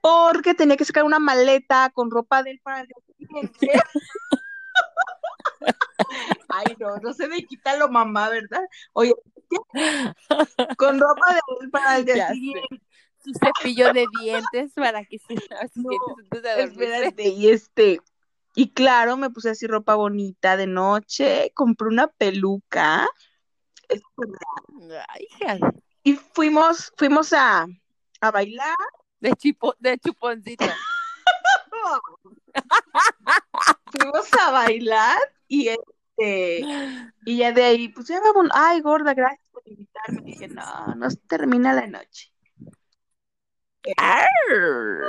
Porque 0.00 0.54
tenía 0.54 0.76
que 0.76 0.84
sacar 0.84 1.04
una 1.04 1.18
maleta 1.18 1.90
con 1.90 2.10
ropa 2.10 2.42
de 2.42 2.52
él 2.52 2.60
para 2.62 2.80
el 2.80 2.86
día 2.88 2.96
siguiente. 3.16 3.70
Ay, 6.48 6.74
no, 6.78 6.96
no 6.96 7.12
se 7.12 7.28
me 7.28 7.44
quita 7.44 7.76
lo 7.76 7.88
mamá, 7.88 8.30
¿verdad? 8.30 8.62
Oye, 8.92 9.14
con 10.76 10.98
ropa 10.98 11.34
de 11.34 11.40
él 11.60 11.70
para 11.70 11.98
el 11.98 12.04
día 12.04 12.28
siguiente. 12.28 12.80
Su 13.32 13.38
cepillo 13.38 13.92
de 13.92 14.06
dientes 14.20 14.72
para 14.74 15.04
que 15.04 15.18
se 15.18 15.26
dientes 15.28 15.50
antes 15.60 16.42
de. 16.42 16.62
Espérate, 16.62 17.28
y 17.28 17.48
este, 17.48 18.00
y 18.54 18.70
claro, 18.70 19.16
me 19.16 19.30
puse 19.30 19.50
así 19.50 19.66
ropa 19.66 19.94
bonita 19.94 20.56
de 20.56 20.66
noche, 20.66 21.52
compré 21.54 21.88
una 21.88 22.08
peluca. 22.08 23.08
Ay, 25.08 25.26
hija, 25.30 25.58
Y 26.02 26.14
fuimos, 26.14 26.92
fuimos 26.96 27.32
a, 27.32 27.66
a 28.20 28.30
bailar. 28.30 28.74
de, 29.20 29.32
chipo, 29.34 29.74
de 29.78 29.98
chuponcito. 29.98 30.64
Fuimos 33.92 34.32
a 34.34 34.50
bailar 34.50 35.18
y 35.48 35.68
este, 35.68 36.64
y 37.24 37.36
ya 37.36 37.52
de 37.52 37.64
ahí, 37.64 37.88
pues 37.88 38.08
ya 38.08 38.20
vamos, 38.20 38.50
ay, 38.52 38.80
gorda, 38.80 39.14
gracias 39.14 39.46
por 39.52 39.62
invitarme. 39.66 40.22
Dije, 40.22 40.48
no, 40.48 40.94
no 40.94 41.10
se 41.10 41.16
termina 41.16 41.72
la 41.72 41.86
noche. 41.86 42.32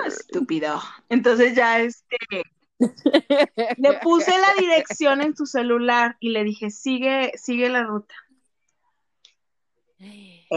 Estúpido. 0.05 0.81
Entonces 1.09 1.55
ya 1.55 1.79
este, 1.79 2.17
le 3.77 3.93
puse 4.01 4.31
la 4.31 4.53
dirección 4.59 5.21
en 5.21 5.35
su 5.35 5.45
celular 5.45 6.17
y 6.19 6.29
le 6.29 6.43
dije, 6.43 6.69
sigue, 6.69 7.31
sigue 7.35 7.69
la 7.69 7.83
ruta. 7.83 8.15
Eh. 9.99 10.47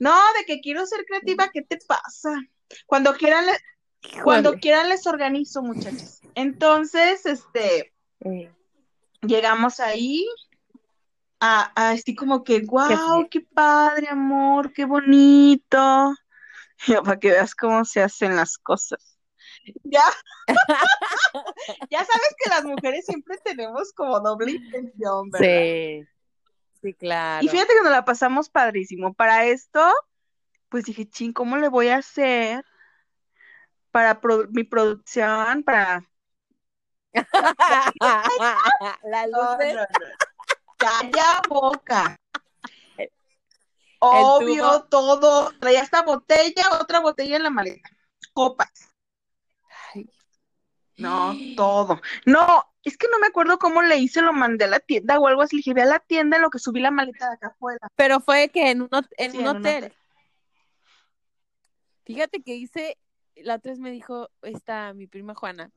No, 0.00 0.14
de 0.38 0.44
que 0.46 0.60
quiero 0.60 0.86
ser 0.86 1.04
creativa, 1.04 1.50
¿qué 1.52 1.62
te 1.62 1.78
pasa? 1.86 2.34
Cuando 2.86 3.14
quieran, 3.14 3.46
le- 3.46 4.20
cuando 4.22 4.54
quieran 4.54 4.88
les 4.88 5.06
organizo, 5.06 5.62
muchachos. 5.62 6.20
Entonces, 6.34 7.26
este, 7.26 7.92
Eh, 8.24 8.50
llegamos 9.22 9.78
ahí, 9.80 10.26
a, 11.40 11.70
a 11.76 11.90
así 11.90 12.14
como 12.16 12.42
que, 12.42 12.60
wow, 12.60 13.28
qué 13.30 13.40
padre, 13.40 14.08
amor, 14.08 14.72
qué 14.72 14.84
bonito. 14.84 16.14
Ya, 16.86 17.02
para 17.02 17.18
que 17.18 17.30
veas 17.30 17.54
cómo 17.54 17.84
se 17.84 18.02
hacen 18.02 18.36
las 18.36 18.58
cosas. 18.58 19.16
Ya, 19.84 20.04
ya 21.90 22.04
sabes 22.04 22.34
que 22.42 22.48
las 22.50 22.64
mujeres 22.64 23.04
siempre 23.06 23.36
tenemos 23.44 23.92
como 23.92 24.20
doble 24.20 24.52
intención, 24.52 25.30
¿verdad? 25.30 25.46
Sí, 25.46 26.04
sí, 26.82 26.94
claro. 26.94 27.44
Y 27.44 27.48
fíjate 27.48 27.74
que 27.74 27.82
nos 27.82 27.90
la 27.92 28.04
pasamos 28.04 28.48
padrísimo. 28.48 29.12
Para 29.14 29.46
esto, 29.46 29.92
pues 30.68 30.84
dije, 30.84 31.08
ching, 31.08 31.32
¿cómo 31.32 31.56
le 31.56 31.68
voy 31.68 31.88
a 31.88 31.96
hacer 31.96 32.64
para 33.90 34.20
pro- 34.20 34.46
mi 34.50 34.64
producción? 34.64 35.62
Para. 35.64 36.04
No, 39.02 39.56
no, 39.56 39.58
no. 39.74 39.86
Calla 40.76 41.42
boca. 41.48 42.16
Obvio, 44.00 44.84
todo. 44.84 45.50
Traía 45.58 45.82
esta 45.82 46.02
botella, 46.02 46.78
otra 46.80 47.00
botella 47.00 47.36
en 47.36 47.42
la 47.42 47.50
maleta. 47.50 47.90
Copas. 48.32 48.94
Ay. 49.92 50.08
No, 50.96 51.36
todo. 51.56 52.00
No, 52.26 52.64
es 52.82 52.96
que 52.96 53.08
no 53.10 53.18
me 53.18 53.26
acuerdo 53.28 53.58
cómo 53.58 53.82
le 53.82 53.98
hice, 53.98 54.22
lo 54.22 54.32
mandé 54.32 54.64
a 54.64 54.68
la 54.68 54.80
tienda 54.80 55.18
o 55.18 55.26
algo 55.26 55.42
así. 55.42 55.56
Le 55.56 55.60
dije, 55.60 55.74
ve 55.74 55.82
a 55.82 55.86
la 55.86 55.98
tienda 56.00 56.36
en 56.36 56.42
lo 56.42 56.50
que 56.50 56.58
subí 56.58 56.80
la 56.80 56.90
maleta 56.90 57.28
de 57.28 57.34
acá 57.34 57.46
afuera. 57.48 57.88
Pero 57.96 58.20
fue 58.20 58.48
que 58.48 58.70
en 58.70 58.82
un, 58.82 58.88
en 59.16 59.30
Sí, 59.32 59.38
un 59.38 59.44
en 59.44 59.50
un 59.50 59.56
hotel. 59.56 59.84
hotel. 59.84 59.96
Fíjate 62.04 62.42
que 62.42 62.54
hice, 62.56 62.96
la 63.36 63.56
otra 63.56 63.72
vez 63.72 63.80
me 63.80 63.90
dijo 63.90 64.30
esta 64.42 64.94
mi 64.94 65.06
prima 65.06 65.34
Juana, 65.34 65.70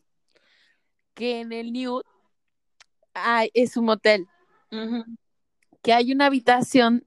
que 1.14 1.42
en 1.42 1.52
el 1.52 1.74
New 1.74 2.02
hay, 3.14 3.52
es 3.54 3.76
un 3.76 3.86
motel, 3.86 4.28
Ujú. 4.72 5.04
que 5.82 5.92
hay 5.92 6.14
una 6.14 6.28
habitación 6.28 7.06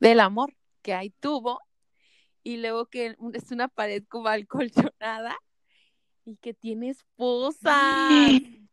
del 0.00 0.20
amor, 0.20 0.54
que 0.82 0.94
hay 0.94 1.10
tubo, 1.10 1.60
y 2.42 2.56
luego 2.56 2.86
que 2.86 3.16
es 3.34 3.50
una 3.50 3.68
pared 3.68 4.04
como 4.08 4.28
acolchonada 4.28 5.36
y 6.24 6.36
que 6.36 6.54
tiene 6.54 6.90
esposa. 6.90 8.08
Y 8.10 8.68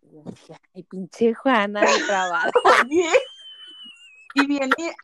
dije, 0.00 0.54
Ay, 0.74 0.82
pinche 0.84 1.34
Juana 1.34 1.80
de 1.80 2.02
trabajo. 2.06 2.50
Y 4.32 4.46
viene, 4.46 4.94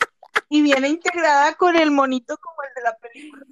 y 0.48 0.62
viene 0.62 0.88
integrada 0.88 1.56
con 1.56 1.74
el 1.74 1.90
monito 1.90 2.38
como 2.38 2.62
el 2.62 2.74
de 2.76 2.82
la 2.82 2.96
película. 2.96 3.44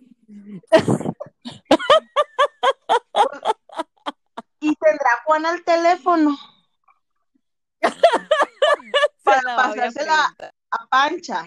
Y 4.60 4.76
tendrá 4.76 5.22
Juan 5.24 5.46
al 5.46 5.64
teléfono 5.64 6.38
para 9.24 9.52
a 9.52 9.56
pasársela 9.56 10.36
a 10.70 10.86
Pancha. 10.86 11.44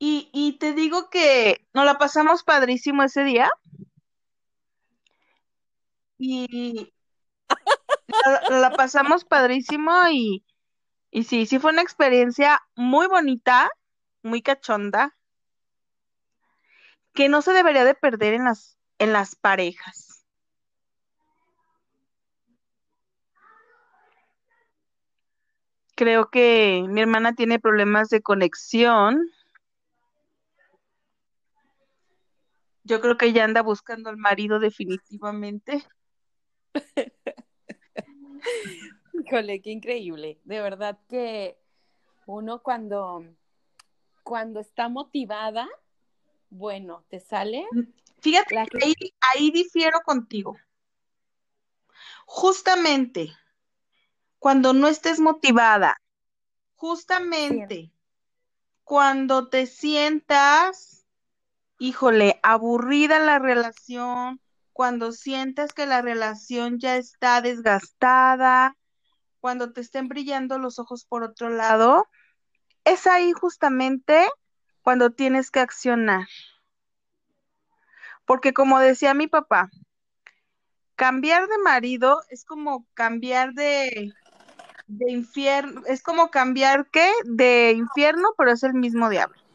Y, 0.00 0.28
y 0.32 0.58
te 0.58 0.72
digo 0.74 1.10
que 1.10 1.66
nos 1.74 1.84
la 1.84 1.98
pasamos 1.98 2.44
padrísimo 2.44 3.02
ese 3.02 3.24
día. 3.24 3.50
Y 6.18 6.92
la, 8.26 8.60
la 8.60 8.70
pasamos 8.70 9.24
padrísimo 9.24 9.92
y, 10.10 10.44
y 11.10 11.24
sí, 11.24 11.46
sí 11.46 11.58
fue 11.58 11.72
una 11.72 11.82
experiencia 11.82 12.62
muy 12.76 13.06
bonita, 13.08 13.70
muy 14.22 14.42
cachonda, 14.42 15.16
que 17.12 17.28
no 17.28 17.42
se 17.42 17.52
debería 17.52 17.84
de 17.84 17.94
perder 17.94 18.34
en 18.34 18.44
las, 18.44 18.78
en 18.98 19.12
las 19.12 19.34
parejas. 19.36 20.24
Creo 25.96 26.30
que 26.30 26.84
mi 26.88 27.00
hermana 27.02 27.34
tiene 27.34 27.58
problemas 27.58 28.08
de 28.08 28.22
conexión. 28.22 29.28
Yo 32.88 33.02
creo 33.02 33.18
que 33.18 33.26
ella 33.26 33.44
anda 33.44 33.60
buscando 33.60 34.08
al 34.08 34.16
marido 34.16 34.58
definitivamente. 34.58 35.86
Híjole, 39.12 39.60
qué 39.60 39.70
increíble. 39.70 40.40
De 40.44 40.62
verdad 40.62 40.98
que 41.06 41.58
uno 42.24 42.62
cuando, 42.62 43.26
cuando 44.22 44.60
está 44.60 44.88
motivada, 44.88 45.68
bueno, 46.48 47.04
te 47.10 47.20
sale 47.20 47.66
Fíjate 48.20 48.54
la 48.54 48.64
que 48.64 48.78
que 48.78 48.86
ahí, 48.86 48.94
ahí 49.34 49.50
difiero 49.50 50.00
contigo. 50.00 50.56
Justamente 52.24 53.36
cuando 54.38 54.72
no 54.72 54.88
estés 54.88 55.20
motivada, 55.20 56.00
justamente 56.74 57.92
cuando 58.82 59.50
te 59.50 59.66
sientas, 59.66 60.97
híjole, 61.78 62.40
aburrida 62.42 63.18
la 63.18 63.38
relación, 63.38 64.40
cuando 64.72 65.12
sientas 65.12 65.72
que 65.72 65.86
la 65.86 66.02
relación 66.02 66.78
ya 66.78 66.96
está 66.96 67.40
desgastada, 67.40 68.76
cuando 69.40 69.72
te 69.72 69.80
estén 69.80 70.08
brillando 70.08 70.58
los 70.58 70.78
ojos 70.78 71.04
por 71.04 71.22
otro 71.22 71.48
lado, 71.48 72.06
es 72.84 73.06
ahí 73.06 73.32
justamente 73.32 74.28
cuando 74.82 75.10
tienes 75.10 75.50
que 75.50 75.60
accionar. 75.60 76.26
Porque 78.24 78.52
como 78.52 78.78
decía 78.78 79.14
mi 79.14 79.26
papá, 79.26 79.70
cambiar 80.96 81.48
de 81.48 81.58
marido 81.58 82.20
es 82.28 82.44
como 82.44 82.86
cambiar 82.94 83.54
de, 83.54 84.12
de 84.86 85.12
infierno, 85.12 85.82
es 85.86 86.02
como 86.02 86.30
cambiar 86.30 86.86
¿qué? 86.90 87.10
De 87.24 87.72
infierno, 87.72 88.28
pero 88.36 88.52
es 88.52 88.62
el 88.62 88.74
mismo 88.74 89.08
diablo. 89.08 89.47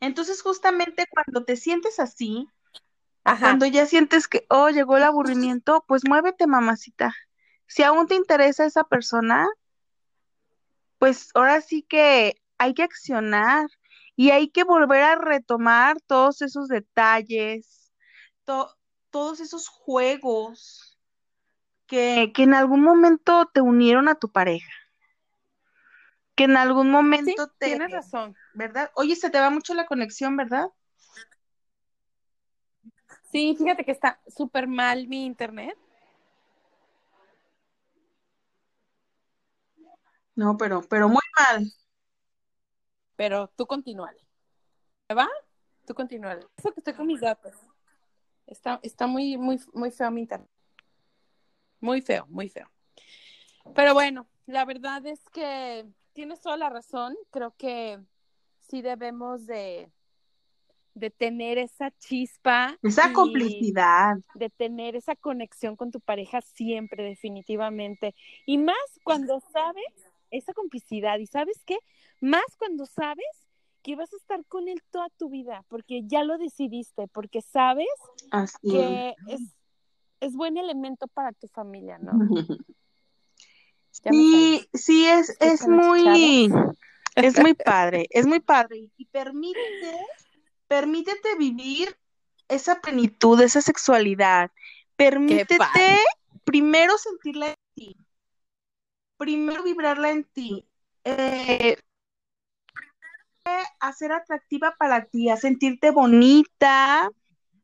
Entonces, 0.00 0.42
justamente 0.42 1.06
cuando 1.10 1.44
te 1.44 1.56
sientes 1.56 1.98
así, 1.98 2.48
Ajá. 3.24 3.46
cuando 3.46 3.66
ya 3.66 3.86
sientes 3.86 4.28
que, 4.28 4.46
oh, 4.48 4.68
llegó 4.70 4.96
el 4.96 5.02
aburrimiento, 5.02 5.84
pues 5.86 6.02
muévete, 6.06 6.46
mamacita. 6.46 7.14
Si 7.66 7.82
aún 7.82 8.06
te 8.06 8.14
interesa 8.14 8.64
esa 8.64 8.84
persona, 8.84 9.46
pues 10.98 11.30
ahora 11.34 11.60
sí 11.60 11.82
que 11.82 12.40
hay 12.58 12.74
que 12.74 12.82
accionar. 12.82 13.68
Y 14.20 14.30
hay 14.30 14.48
que 14.48 14.64
volver 14.64 15.04
a 15.04 15.14
retomar 15.14 16.00
todos 16.00 16.42
esos 16.42 16.66
detalles, 16.66 17.92
todos 18.44 19.38
esos 19.38 19.68
juegos 19.68 20.98
que, 21.86 22.32
que 22.34 22.42
en 22.42 22.54
algún 22.54 22.82
momento 22.82 23.48
te 23.54 23.60
unieron 23.60 24.08
a 24.08 24.16
tu 24.16 24.28
pareja 24.28 24.72
que 26.38 26.44
en 26.44 26.56
algún 26.56 26.88
momento 26.88 27.48
te... 27.58 27.66
Tienes 27.66 27.90
razón. 27.90 28.36
¿Verdad? 28.54 28.92
Oye, 28.94 29.16
se 29.16 29.28
te 29.28 29.40
va 29.40 29.50
mucho 29.50 29.74
la 29.74 29.86
conexión, 29.86 30.36
¿verdad? 30.36 30.68
Sí, 33.32 33.56
fíjate 33.58 33.84
que 33.84 33.90
está 33.90 34.20
súper 34.28 34.68
mal 34.68 35.08
mi 35.08 35.26
internet. 35.26 35.76
No, 40.36 40.56
pero, 40.56 40.80
pero 40.88 41.08
muy 41.08 41.18
mal. 41.40 41.72
Pero 43.16 43.48
tú 43.56 43.66
continúa. 43.66 44.12
¿Me 45.08 45.16
va? 45.16 45.28
Tú 45.86 45.92
continúa. 45.92 46.38
Eso 46.56 46.72
que 46.72 46.78
estoy 46.78 46.94
con 46.94 47.08
mis 47.08 47.20
datos. 47.20 47.56
Está, 48.46 48.78
está 48.84 49.08
muy, 49.08 49.36
muy, 49.36 49.60
muy 49.74 49.90
feo 49.90 50.10
mi 50.12 50.20
internet. 50.20 50.48
Muy 51.80 52.00
feo, 52.00 52.26
muy 52.28 52.48
feo. 52.48 52.70
Pero 53.74 53.92
bueno, 53.92 54.28
la 54.46 54.64
verdad 54.64 55.04
es 55.04 55.20
que 55.30 55.84
tienes 56.12 56.40
toda 56.40 56.56
la 56.56 56.68
razón. 56.68 57.16
Creo 57.30 57.54
que 57.56 57.98
sí 58.68 58.82
debemos 58.82 59.46
de, 59.46 59.90
de 60.94 61.10
tener 61.10 61.58
esa 61.58 61.90
chispa. 61.98 62.76
Esa 62.82 63.12
complicidad. 63.12 64.16
De 64.34 64.50
tener 64.50 64.96
esa 64.96 65.16
conexión 65.16 65.76
con 65.76 65.90
tu 65.90 66.00
pareja 66.00 66.40
siempre, 66.40 67.04
definitivamente. 67.04 68.14
Y 68.46 68.58
más 68.58 68.76
cuando 69.04 69.40
sabes 69.52 69.84
esa 70.30 70.52
complicidad. 70.52 71.18
¿Y 71.18 71.26
sabes 71.26 71.62
qué? 71.64 71.78
Más 72.20 72.44
cuando 72.58 72.86
sabes 72.86 73.26
que 73.82 73.96
vas 73.96 74.12
a 74.12 74.16
estar 74.16 74.44
con 74.46 74.68
él 74.68 74.82
toda 74.90 75.08
tu 75.10 75.30
vida, 75.30 75.64
porque 75.68 76.02
ya 76.04 76.24
lo 76.24 76.36
decidiste, 76.36 77.08
porque 77.08 77.40
sabes 77.40 77.86
que 78.62 79.14
es, 79.28 79.40
es 80.20 80.34
buen 80.34 80.56
elemento 80.56 81.06
para 81.06 81.32
tu 81.32 81.46
familia, 81.46 81.98
¿no? 81.98 82.12
Sí, 84.04 84.68
sí, 84.74 85.06
es, 85.06 85.36
es 85.40 85.66
muy, 85.66 86.50
es 87.14 87.38
muy 87.38 87.54
padre, 87.54 88.06
es 88.10 88.26
muy 88.26 88.40
padre. 88.40 88.88
Y 88.96 89.06
permítete, 89.06 89.98
permítete 90.66 91.36
vivir 91.36 91.96
esa 92.48 92.80
plenitud, 92.80 93.40
esa 93.40 93.60
sexualidad. 93.60 94.50
Permítete 94.96 95.58
primero 96.44 96.96
sentirla 96.98 97.48
en 97.48 97.54
ti, 97.74 97.96
primero 99.16 99.62
vibrarla 99.62 100.10
en 100.10 100.24
ti, 100.24 100.66
eh, 101.04 101.76
a 103.80 103.92
ser 103.92 104.12
atractiva 104.12 104.74
para 104.78 105.04
ti, 105.04 105.28
a 105.28 105.36
sentirte 105.36 105.90
bonita, 105.90 107.10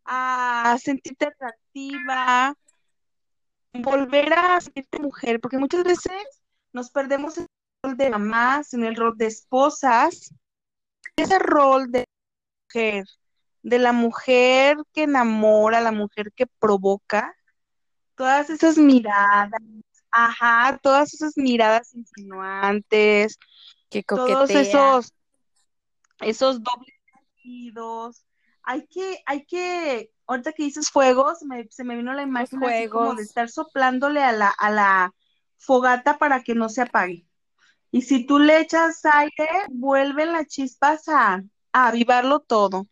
a 0.04 0.76
sentirte 0.80 1.26
atractiva, 1.26 2.54
volver 3.82 4.32
a 4.32 4.60
sentirte 4.60 4.98
mujer, 5.00 5.40
porque 5.40 5.58
muchas 5.58 5.84
veces 5.84 6.42
nos 6.72 6.90
perdemos 6.90 7.38
en 7.38 7.44
el 7.44 7.90
rol 7.90 7.96
de 7.96 8.10
mamás, 8.10 8.74
en 8.74 8.84
el 8.84 8.96
rol 8.96 9.16
de 9.16 9.26
esposas, 9.26 10.32
ese 11.16 11.38
rol 11.38 11.90
de 11.90 12.04
mujer, 12.64 13.04
de 13.62 13.78
la 13.78 13.92
mujer 13.92 14.76
que 14.92 15.04
enamora, 15.04 15.80
la 15.80 15.92
mujer 15.92 16.32
que 16.34 16.46
provoca, 16.46 17.34
todas 18.14 18.50
esas 18.50 18.78
miradas, 18.78 19.50
ajá, 20.10 20.78
todas 20.82 21.14
esas 21.14 21.36
miradas 21.36 21.94
insinuantes, 21.94 23.38
que 23.90 24.02
todos 24.02 24.50
esos, 24.50 25.12
esos 26.20 26.62
dobles 26.62 26.94
sentidos, 27.12 28.24
hay 28.64 28.86
que, 28.86 29.22
hay 29.26 29.44
que 29.46 30.10
ahorita 30.26 30.52
que 30.52 30.64
dices 30.64 30.90
fuegos, 30.90 31.38
se 31.70 31.84
me 31.84 31.96
vino 31.96 32.12
la 32.12 32.22
imagen 32.22 32.62
así 32.64 32.88
como 32.88 33.14
de 33.14 33.22
estar 33.22 33.48
soplándole 33.48 34.22
a 34.22 34.32
la, 34.32 34.48
a 34.48 34.70
la 34.70 35.14
fogata 35.58 36.18
para 36.18 36.42
que 36.42 36.54
no 36.54 36.68
se 36.68 36.82
apague. 36.82 37.26
Y 37.90 38.02
si 38.02 38.26
tú 38.26 38.38
le 38.38 38.60
echas 38.60 39.04
aire, 39.04 39.48
vuelven 39.70 40.32
las 40.32 40.46
chispas 40.48 41.08
a, 41.08 41.42
avivarlo 41.72 42.40
todo. 42.40 42.86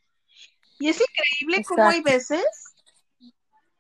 Y 0.79 0.89
es 0.89 1.01
increíble 1.01 1.65
cómo 1.65 1.89
hay 1.89 2.03
veces 2.03 2.45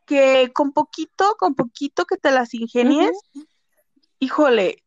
que 0.06 0.52
con 0.52 0.72
poquito, 0.72 1.36
con 1.38 1.54
poquito 1.54 2.04
que 2.04 2.16
te 2.16 2.30
las 2.30 2.54
ingenies, 2.54 3.12
híjole, 4.18 4.84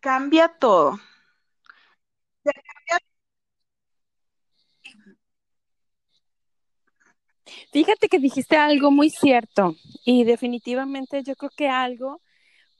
cambia 0.00 0.48
todo. 0.58 0.98
Fíjate 7.72 8.08
que 8.08 8.18
dijiste 8.18 8.56
algo 8.56 8.90
muy 8.90 9.08
cierto 9.08 9.76
y 10.04 10.24
definitivamente 10.24 11.22
yo 11.22 11.34
creo 11.36 11.50
que 11.56 11.68
algo 11.68 12.20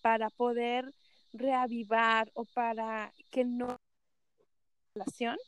para 0.03 0.29
poder 0.29 0.93
reavivar 1.33 2.31
o 2.35 2.45
para 2.45 3.11
que 3.31 3.45
no 3.47 3.79
relación 4.95 5.39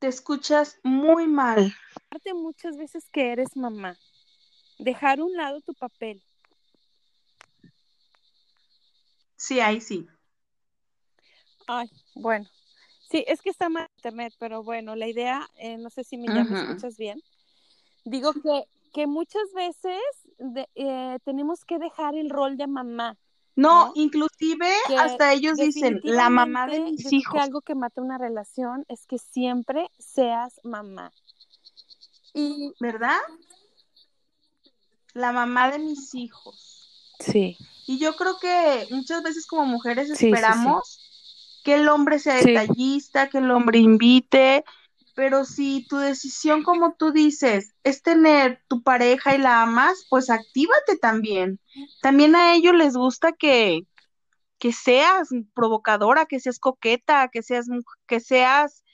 te 0.00 0.08
escuchas 0.08 0.80
muy 0.82 1.28
mal. 1.28 1.72
Aparte 2.06 2.34
muchas 2.34 2.76
veces 2.76 3.08
que 3.12 3.30
eres 3.30 3.56
mamá, 3.56 3.96
dejar 4.80 5.20
un 5.20 5.32
lado 5.34 5.60
tu 5.60 5.74
papel. 5.74 6.20
Sí, 9.36 9.60
ahí 9.60 9.80
sí. 9.80 10.08
Ay, 11.68 11.88
bueno, 12.14 12.46
Sí, 13.10 13.24
es 13.28 13.40
que 13.42 13.50
está 13.50 13.68
mal 13.68 13.86
internet, 13.98 14.34
pero 14.40 14.64
bueno, 14.64 14.96
la 14.96 15.06
idea, 15.06 15.46
eh, 15.56 15.76
no 15.78 15.88
sé 15.90 16.02
si 16.02 16.16
me, 16.16 16.26
ya 16.26 16.42
me 16.42 16.58
escuchas 16.58 16.96
bien. 16.96 17.22
Digo 18.04 18.32
que, 18.32 18.64
que 18.92 19.06
muchas 19.06 19.52
veces 19.54 20.00
eh, 20.74 21.18
tenemos 21.24 21.64
que 21.64 21.78
dejar 21.78 22.14
el 22.14 22.30
rol 22.30 22.56
de 22.56 22.66
mamá. 22.66 23.16
No, 23.56 23.92
inclusive 23.94 24.68
hasta 24.98 25.32
ellos 25.32 25.58
dicen, 25.58 26.00
la 26.02 26.28
mamá 26.28 26.66
de 26.66 26.80
mis 26.80 27.12
hijos. 27.12 27.34
Que 27.34 27.40
algo 27.40 27.60
que 27.60 27.76
mata 27.76 28.02
una 28.02 28.18
relación 28.18 28.84
es 28.88 29.06
que 29.06 29.18
siempre 29.18 29.88
seas 29.98 30.60
mamá. 30.64 31.12
Y, 32.32 32.72
¿verdad? 32.80 33.18
La 35.12 35.30
mamá 35.30 35.70
de 35.70 35.78
mis 35.78 36.14
hijos. 36.16 37.14
Sí. 37.20 37.56
Y 37.86 37.98
yo 37.98 38.16
creo 38.16 38.38
que 38.40 38.88
muchas 38.90 39.22
veces 39.22 39.46
como 39.46 39.66
mujeres 39.66 40.10
esperamos 40.10 41.00
que 41.62 41.76
el 41.76 41.88
hombre 41.88 42.18
sea 42.18 42.34
detallista, 42.34 43.28
que 43.28 43.38
el 43.38 43.50
hombre 43.52 43.78
invite, 43.78 44.64
pero 45.14 45.44
si 45.44 45.86
tu 45.86 45.96
decisión, 45.96 46.62
como 46.64 46.94
tú 46.94 47.12
dices, 47.12 47.74
es 47.84 48.02
tener 48.02 48.62
tu 48.68 48.82
pareja 48.82 49.34
y 49.34 49.38
la 49.38 49.62
amas, 49.62 50.06
pues 50.10 50.28
actívate 50.28 50.96
también. 51.00 51.60
También 52.02 52.34
a 52.34 52.54
ellos 52.54 52.74
les 52.74 52.96
gusta 52.96 53.32
que, 53.32 53.86
que 54.58 54.72
seas 54.72 55.28
provocadora, 55.54 56.26
que 56.26 56.40
seas 56.40 56.58
coqueta, 56.58 57.28
que 57.28 57.42
seas, 57.42 57.68
que 58.06 58.18
seas, 58.18 58.84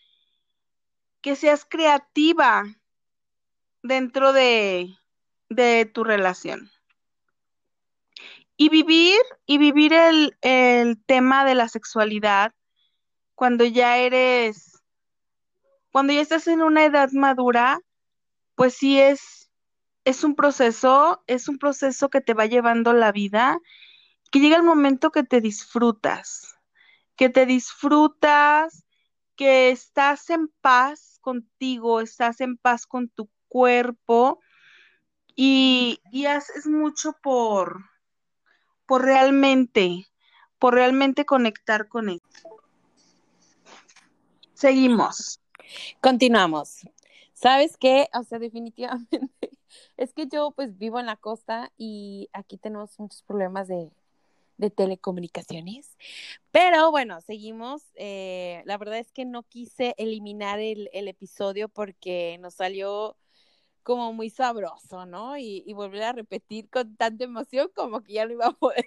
que 1.23 1.37
seas 1.37 1.65
creativa 1.65 2.65
dentro 3.83 4.35
de, 4.35 4.95
de 5.49 5.87
tu 5.87 6.05
relación. 6.05 6.71
Y 8.59 8.69
vivir, 8.69 9.19
y 9.47 9.57
vivir 9.57 9.95
el, 9.95 10.37
el 10.43 11.03
tema 11.05 11.47
de 11.47 11.55
la 11.55 11.69
sexualidad 11.69 12.53
cuando 13.35 13.65
ya 13.65 13.97
eres, 13.97 14.70
cuando 15.91 16.13
ya 16.13 16.21
estás 16.21 16.47
en 16.47 16.63
una 16.63 16.85
edad 16.85 17.11
madura, 17.13 17.81
pues 18.55 18.75
sí 18.75 19.01
es, 19.01 19.51
es 20.05 20.25
un 20.25 20.35
proceso, 20.35 21.23
es 21.27 21.49
un 21.49 21.59
proceso 21.59 22.11
que 22.11 22.21
te 22.21 22.35
va 22.35 22.47
llevando 22.47 22.93
la 22.93 23.13
vida, 23.13 23.59
que 24.31 24.41
llega 24.41 24.57
el 24.57 24.63
momento 24.63 25.11
que 25.11 25.25
te 25.25 25.41
disfrutas, 25.41 26.57
que 27.17 27.29
te 27.29 27.47
disfrutas, 27.47 28.85
que 29.37 29.71
estás 29.71 30.31
en 30.31 30.49
paz 30.61 31.19
contigo, 31.21 32.01
estás 32.01 32.41
en 32.41 32.57
paz 32.57 32.87
con 32.87 33.09
tu 33.09 33.29
cuerpo 33.49 34.41
y, 35.35 36.01
y 36.13 36.27
haces 36.27 36.67
mucho 36.67 37.15
por, 37.23 37.85
por 38.87 39.05
realmente, 39.05 40.07
por 40.59 40.75
realmente 40.75 41.25
conectar 41.25 41.89
con 41.89 42.11
él. 42.11 42.23
Seguimos. 44.55 45.41
Continuamos. 46.01 46.87
¿Sabes 47.33 47.77
qué? 47.79 48.09
O 48.13 48.23
sea, 48.23 48.39
definitivamente, 48.39 49.21
es 49.97 50.13
que 50.13 50.27
yo 50.27 50.51
pues 50.51 50.77
vivo 50.77 51.01
en 51.01 51.07
la 51.07 51.17
costa 51.17 51.73
y 51.79 52.29
aquí 52.33 52.59
tenemos 52.59 52.99
muchos 52.99 53.23
problemas 53.23 53.69
de, 53.69 53.91
telecomunicaciones. 54.77 55.97
Pero 56.51 56.91
bueno, 56.91 57.23
seguimos. 57.23 57.83
Eh, 57.95 58.63
la 58.67 58.77
verdad 58.77 58.99
es 58.99 59.11
que 59.11 59.25
no 59.25 59.43
quise 59.43 59.95
eliminar 59.97 60.59
el, 60.61 60.91
episodio 60.93 61.71
porque 61.71 62.37
nos 62.41 62.55
salió 62.55 63.17
como 63.83 64.13
muy 64.13 64.29
sabroso, 64.29 65.07
¿no? 65.07 65.39
Y, 65.39 65.63
y 65.67 65.73
volver 65.73 66.03
a 66.03 66.13
repetir 66.13 66.69
con 66.69 66.95
tanta 66.97 67.25
emoción 67.25 67.71
como 67.75 68.03
que 68.03 68.13
ya 68.13 68.27
no 68.27 68.33
iba 68.33 68.49
a 68.49 68.53
poder. 68.53 68.85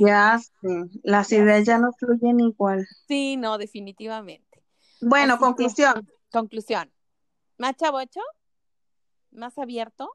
Ya 0.00 0.38
sé, 0.38 0.68
las 1.02 1.30
ideas 1.32 1.64
ya 1.64 1.78
no 1.78 1.92
fluyen 1.92 2.40
igual. 2.40 2.86
Sí, 3.06 3.36
no, 3.36 3.58
definitivamente. 3.58 4.47
Bueno, 5.00 5.34
Así 5.34 5.40
que- 5.40 5.46
conclusión. 5.46 6.08
Conclusión. 6.30 6.92
Más 7.58 7.76
chavocho, 7.76 8.20
más 9.30 9.58
abierto, 9.58 10.10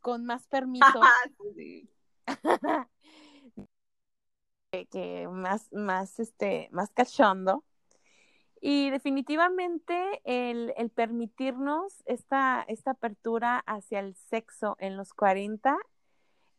con 0.00 0.24
más 0.24 0.46
permiso, 0.46 0.84
que, 4.72 4.86
que 4.86 5.28
más, 5.28 5.72
más, 5.72 6.18
este, 6.20 6.68
más 6.72 6.90
cachondo. 6.92 7.64
Y 8.60 8.90
definitivamente 8.90 10.20
el, 10.24 10.72
el 10.76 10.90
permitirnos 10.90 12.02
esta, 12.06 12.64
esta 12.68 12.92
apertura 12.92 13.58
hacia 13.66 13.98
el 13.98 14.14
sexo 14.14 14.76
en 14.78 14.96
los 14.96 15.12
40 15.14 15.76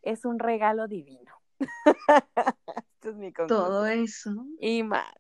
es 0.02 0.26
un 0.26 0.38
regalo 0.38 0.88
divino. 0.88 1.32
Esta 1.96 3.10
es 3.10 3.16
mi. 3.16 3.32
Todo 3.32 3.86
eso. 3.86 4.32
Y 4.60 4.84
más. 4.84 5.16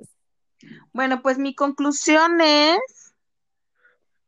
Bueno, 0.93 1.21
pues 1.21 1.37
mi 1.37 1.55
conclusión 1.55 2.41
es 2.41 3.13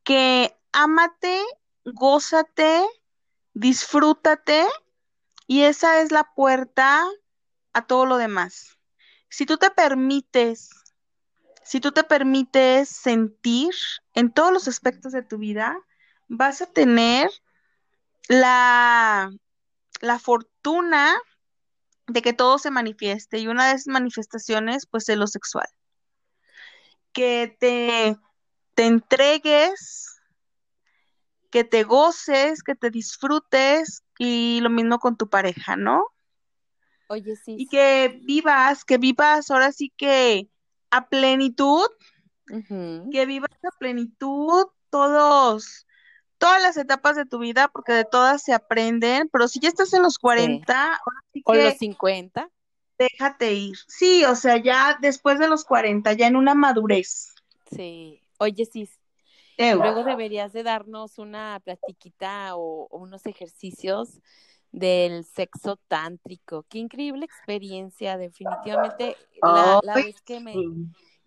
que 0.04 0.56
ámate, 0.72 1.42
gózate, 1.86 2.86
disfrútate 3.54 4.66
y 5.48 5.62
esa 5.62 6.02
es 6.02 6.12
la 6.12 6.34
puerta 6.36 7.04
a 7.74 7.86
todo 7.86 8.06
lo 8.06 8.18
demás. 8.18 8.78
Si 9.30 9.46
tú 9.46 9.58
te 9.58 9.70
permites, 9.70 10.70
si 11.64 11.80
tú 11.80 11.92
te 11.92 12.04
permites 12.04 12.90
sentir 12.90 13.74
en 14.14 14.32
todos 14.32 14.54
los 14.54 14.68
aspectos 14.68 15.12
de 15.12 15.24
tu 15.24 15.38
vida, 15.38 15.78
vas 16.28 16.62
a 16.62 16.68
tener 16.68 17.30
la, 18.28 19.32
la 20.02 20.20
fortuna 20.20 21.16
de 22.08 22.22
que 22.22 22.34
todo 22.34 22.60
se 22.60 22.72
manifieste 22.72 23.40
y 23.40 23.48
una 23.48 23.68
de 23.68 23.74
esas 23.74 23.88
manifestaciones, 23.88 24.86
pues, 24.86 25.10
es 25.10 25.18
lo 25.18 25.28
sexual. 25.28 25.68
Que 27.16 27.56
te, 27.60 28.16
te 28.76 28.86
entregues, 28.86 30.20
que 31.50 31.64
te 31.64 31.84
goces, 31.84 32.62
que 32.62 32.76
te 32.76 32.90
disfrutes 32.90 34.04
y 34.20 34.60
lo 34.62 34.70
mismo 34.70 35.00
con 35.00 35.16
tu 35.16 35.30
pareja, 35.30 35.78
¿no? 35.78 36.06
Oye, 37.08 37.38
sí. 37.38 37.56
Y 37.58 37.68
que 37.68 38.20
vivas, 38.24 38.84
que 38.84 38.98
vivas 38.98 39.50
ahora 39.50 39.72
sí 39.72 39.92
que 39.96 40.50
a 40.92 41.08
plenitud, 41.08 41.88
que 42.46 43.26
vivas 43.26 43.52
a 43.64 43.78
plenitud 43.80 44.66
todos, 44.90 45.88
todas 46.38 46.62
las 46.62 46.78
etapas 46.78 47.16
de 47.16 47.26
tu 47.26 47.40
vida, 47.40 47.70
porque 47.70 47.94
de 47.94 48.06
todas 48.06 48.44
se 48.44 48.54
aprenden, 48.54 49.30
pero 49.30 49.48
si 49.48 49.60
ya 49.60 49.70
estás 49.70 49.94
en 49.94 50.04
los 50.04 50.20
40, 50.20 50.88
ahora 50.88 51.20
sí 51.32 51.42
O 51.46 51.54
que 51.54 51.64
los 51.64 51.78
50. 51.78 52.50
Déjate 52.98 53.54
ir. 53.54 53.78
Sí, 53.88 54.24
o 54.26 54.36
sea, 54.36 54.58
ya 54.58 54.98
después 55.02 55.40
de 55.40 55.48
los 55.48 55.64
40, 55.66 56.14
ya 56.14 56.28
en 56.28 56.36
una 56.36 56.54
madurez. 56.56 57.34
Sí. 57.74 58.22
Oye, 58.38 58.66
sí. 58.66 58.90
Luego 59.58 60.04
deberías 60.04 60.52
de 60.52 60.64
darnos 60.64 61.18
una 61.18 61.62
platiquita 61.64 62.56
o, 62.58 62.88
o 62.90 62.98
unos 62.98 63.26
ejercicios 63.26 64.20
del 64.72 65.24
sexo 65.24 65.78
tántrico. 65.88 66.66
Qué 66.68 66.80
increíble 66.80 67.24
experiencia, 67.24 68.18
definitivamente. 68.18 69.16
La, 69.42 69.80
la 69.82 69.96
vez 69.96 70.22
que 70.22 70.42
me, 70.42 70.54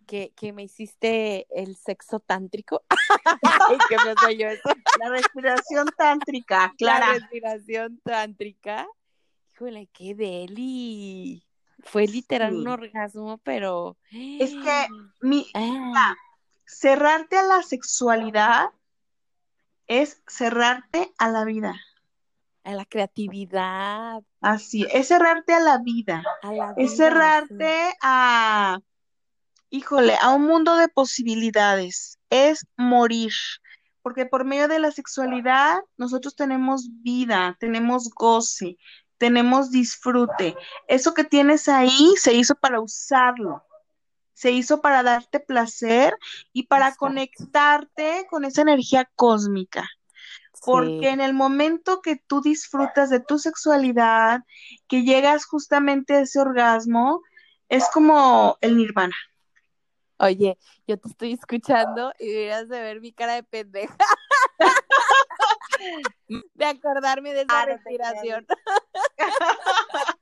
que, 0.06 0.32
que 0.36 0.52
me 0.52 0.64
hiciste 0.64 1.46
el 1.50 1.76
sexo 1.76 2.20
tántrico. 2.20 2.82
¿Qué 3.88 3.96
me 4.04 4.14
soy 4.20 4.36
yo 4.36 4.48
eso? 4.48 4.68
La 5.00 5.08
respiración 5.08 5.88
tántrica, 5.96 6.66
La 6.66 6.74
Clara. 6.76 7.12
respiración 7.14 8.00
tántrica. 8.04 8.86
Híjole, 9.54 9.88
qué 9.92 10.14
deli. 10.14 11.47
Fue 11.84 12.06
literal 12.06 12.54
un 12.54 12.68
orgasmo, 12.68 13.38
pero. 13.38 13.96
Es 14.10 14.50
que 14.50 14.86
mi, 15.20 15.46
Ah, 15.54 16.14
cerrarte 16.66 17.38
a 17.38 17.42
la 17.42 17.62
sexualidad 17.62 18.70
es 19.86 20.22
cerrarte 20.26 21.12
a 21.18 21.28
la 21.28 21.44
vida. 21.44 21.74
a 22.64 22.72
la 22.72 22.84
creatividad, 22.84 24.22
Así, 24.42 24.86
es 24.92 25.08
cerrarte 25.08 25.54
a 25.54 25.60
la 25.60 25.78
vida. 25.78 26.22
a 26.42 26.52
la 26.52 26.74
Es 26.76 26.92
vida, 26.92 26.96
cerrarte 26.96 27.94
a, 28.02 28.78
híjole, 29.70 30.16
a 30.20 30.30
un 30.30 30.42
mundo 30.42 30.76
de 30.76 30.88
posibilidades. 30.88 32.18
Es 32.28 32.66
morir. 32.76 33.32
Porque 34.02 34.26
por 34.26 34.44
medio 34.44 34.68
de 34.68 34.78
la 34.78 34.90
sexualidad 34.90 35.78
nosotros 35.96 36.36
tenemos 36.36 36.88
vida, 37.02 37.56
tenemos 37.58 38.10
goce, 38.14 38.76
tenemos 39.18 39.70
disfrute. 39.70 40.56
Eso 40.86 41.12
que 41.14 41.24
tienes 41.24 41.68
ahí 41.68 42.14
se 42.16 42.32
hizo 42.34 42.54
para 42.54 42.80
usarlo. 42.80 43.64
Se 44.32 44.52
hizo 44.52 44.80
para 44.80 45.02
darte 45.02 45.40
placer 45.40 46.16
y 46.52 46.68
para 46.68 46.86
Exacto. 46.86 47.06
conectarte 47.06 48.26
con 48.30 48.44
esa 48.44 48.62
energía 48.62 49.10
cósmica. 49.16 49.88
Sí. 50.54 50.62
Porque 50.64 51.10
en 51.10 51.20
el 51.20 51.34
momento 51.34 52.00
que 52.00 52.16
tú 52.16 52.40
disfrutas 52.40 53.10
de 53.10 53.20
tu 53.20 53.38
sexualidad, 53.38 54.44
que 54.88 55.02
llegas 55.02 55.44
justamente 55.44 56.14
a 56.14 56.20
ese 56.20 56.40
orgasmo, 56.40 57.22
es 57.68 57.88
como 57.92 58.56
el 58.60 58.76
nirvana. 58.76 59.16
Oye, 60.20 60.58
yo 60.86 60.98
te 60.98 61.08
estoy 61.08 61.32
escuchando 61.34 62.12
y 62.18 62.26
deberías 62.26 62.68
de 62.68 62.80
ver 62.80 63.00
mi 63.00 63.12
cara 63.12 63.34
de 63.34 63.44
pendeja. 63.44 63.96
de 66.54 66.64
acordarme 66.64 67.32
de 67.34 67.42
esa 67.42 67.62
Ah, 67.62 67.66
respiración. 67.66 68.46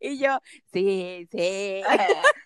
y 0.00 0.18
yo, 0.18 0.38
sí, 0.72 1.28
sí. 1.30 1.82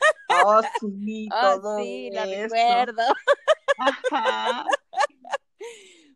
Oh, 0.45 0.61
sí, 0.81 1.29
Oh, 1.33 1.40
todo 1.61 1.79
sí, 1.79 2.11
lo 2.12 2.23
esto. 2.25 2.55
recuerdo. 2.57 3.03
Ajá. 3.79 4.66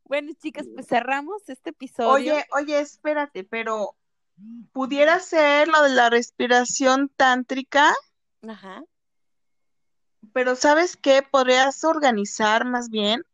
Bueno, 0.05 0.33
chicas, 0.42 0.66
pues 0.74 0.88
cerramos 0.88 1.48
este 1.48 1.70
episodio. 1.70 2.11
Oye, 2.11 2.44
oye, 2.53 2.81
espérate, 2.81 3.44
pero 3.44 3.94
¿pudiera 4.72 5.20
ser 5.20 5.68
lo 5.68 5.81
de 5.85 5.90
la 5.90 6.11
respiración 6.11 7.09
tántrica? 7.16 7.94
Ajá. 8.46 8.83
Pero 10.33 10.57
¿sabes 10.57 10.96
qué? 10.96 11.22
Podrías 11.22 11.85
organizar 11.85 12.64
más 12.64 12.90
bien 12.90 13.24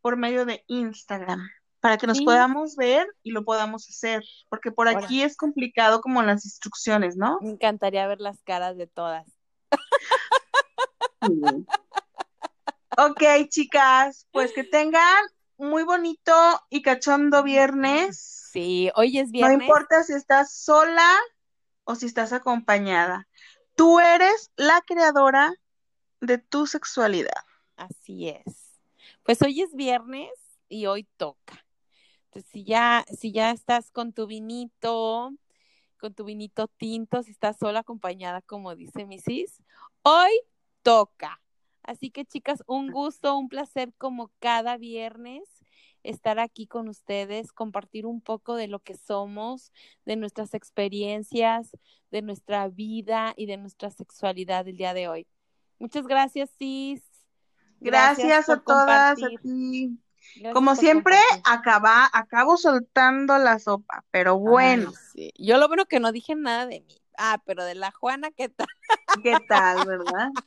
por 0.00 0.16
medio 0.16 0.46
de 0.46 0.62
Instagram 0.68 1.50
para 1.82 1.98
que 1.98 2.06
nos 2.06 2.18
Sí. 2.18 2.24
podamos 2.24 2.76
ver 2.76 3.08
y 3.24 3.32
lo 3.32 3.44
podamos 3.44 3.88
hacer, 3.90 4.22
porque 4.48 4.70
por 4.70 4.86
aquí 4.88 5.24
es 5.24 5.36
complicado 5.36 6.00
como 6.00 6.22
las 6.22 6.44
instrucciones, 6.44 7.16
¿no? 7.16 7.38
Me 7.42 7.50
encantaría 7.50 8.06
ver 8.06 8.20
las 8.20 8.40
caras 8.44 8.76
de 8.76 8.86
todas. 8.86 9.26
Ok, 12.98 13.22
chicas, 13.48 14.28
pues 14.32 14.52
que 14.52 14.64
tengan 14.64 15.24
muy 15.56 15.82
bonito 15.82 16.32
y 16.70 16.82
cachondo 16.82 17.42
viernes. 17.42 18.48
Sí, 18.52 18.90
hoy 18.94 19.18
es 19.18 19.28
No 19.28 19.32
viernes. 19.32 19.62
importa 19.62 20.02
si 20.04 20.12
estás 20.12 20.54
sola 20.54 21.08
o 21.84 21.94
si 21.96 22.06
estás 22.06 22.32
acompañada. 22.32 23.26
Tú 23.74 23.98
eres 23.98 24.52
la 24.56 24.82
creadora 24.82 25.52
de 26.20 26.38
tu 26.38 26.66
sexualidad. 26.66 27.42
Así 27.76 28.28
es. 28.28 28.78
Pues 29.24 29.40
hoy 29.42 29.62
es 29.62 29.74
viernes 29.74 30.30
y 30.68 30.86
hoy 30.86 31.08
toca. 31.16 31.64
Entonces, 32.32 32.50
si 32.50 32.64
ya, 32.64 33.04
si 33.14 33.30
ya 33.30 33.50
estás 33.50 33.90
con 33.90 34.14
tu 34.14 34.26
vinito, 34.26 35.34
con 35.98 36.14
tu 36.14 36.24
vinito 36.24 36.66
tinto, 36.66 37.22
si 37.22 37.30
estás 37.30 37.58
sola 37.58 37.80
acompañada, 37.80 38.40
como 38.40 38.74
dice 38.74 39.04
Mrs., 39.04 39.62
hoy 40.00 40.30
toca. 40.82 41.42
Así 41.82 42.10
que, 42.10 42.24
chicas, 42.24 42.62
un 42.66 42.90
gusto, 42.90 43.36
un 43.36 43.50
placer 43.50 43.92
como 43.98 44.30
cada 44.38 44.78
viernes 44.78 45.42
estar 46.04 46.38
aquí 46.38 46.66
con 46.66 46.88
ustedes, 46.88 47.52
compartir 47.52 48.06
un 48.06 48.22
poco 48.22 48.54
de 48.54 48.66
lo 48.66 48.78
que 48.80 48.96
somos, 48.96 49.70
de 50.06 50.16
nuestras 50.16 50.54
experiencias, 50.54 51.76
de 52.10 52.22
nuestra 52.22 52.66
vida 52.68 53.34
y 53.36 53.44
de 53.44 53.58
nuestra 53.58 53.90
sexualidad 53.90 54.66
el 54.66 54.78
día 54.78 54.94
de 54.94 55.06
hoy. 55.06 55.26
Muchas 55.78 56.06
gracias, 56.06 56.50
Cis. 56.58 57.02
Gracias, 57.78 58.48
a 58.48 58.56
por 58.56 58.64
todas, 58.64 59.22
a 59.22 59.28
ti. 59.42 59.98
Gracias 60.34 60.54
Como 60.54 60.74
siempre, 60.74 61.16
acaba, 61.44 62.08
acabo 62.12 62.56
soltando 62.56 63.36
la 63.38 63.58
sopa, 63.58 64.04
pero 64.10 64.38
bueno, 64.38 64.88
Ay, 64.88 64.94
sí. 65.12 65.32
Yo 65.38 65.58
lo 65.58 65.68
bueno 65.68 65.86
que 65.86 66.00
no 66.00 66.12
dije 66.12 66.34
nada 66.34 66.66
de 66.66 66.80
mí. 66.80 67.02
Ah, 67.18 67.42
pero 67.44 67.64
de 67.64 67.74
la 67.74 67.90
Juana, 67.90 68.30
¿qué 68.30 68.48
tal? 68.48 68.66
¿qué 69.22 69.36
tal, 69.48 69.86
verdad? 69.86 70.28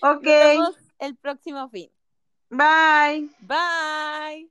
Ok, 0.00 0.22
Nos 0.22 0.22
vemos 0.24 0.76
el 0.98 1.16
próximo 1.16 1.68
fin. 1.68 1.90
bye. 2.50 3.28
Bye. 3.40 4.50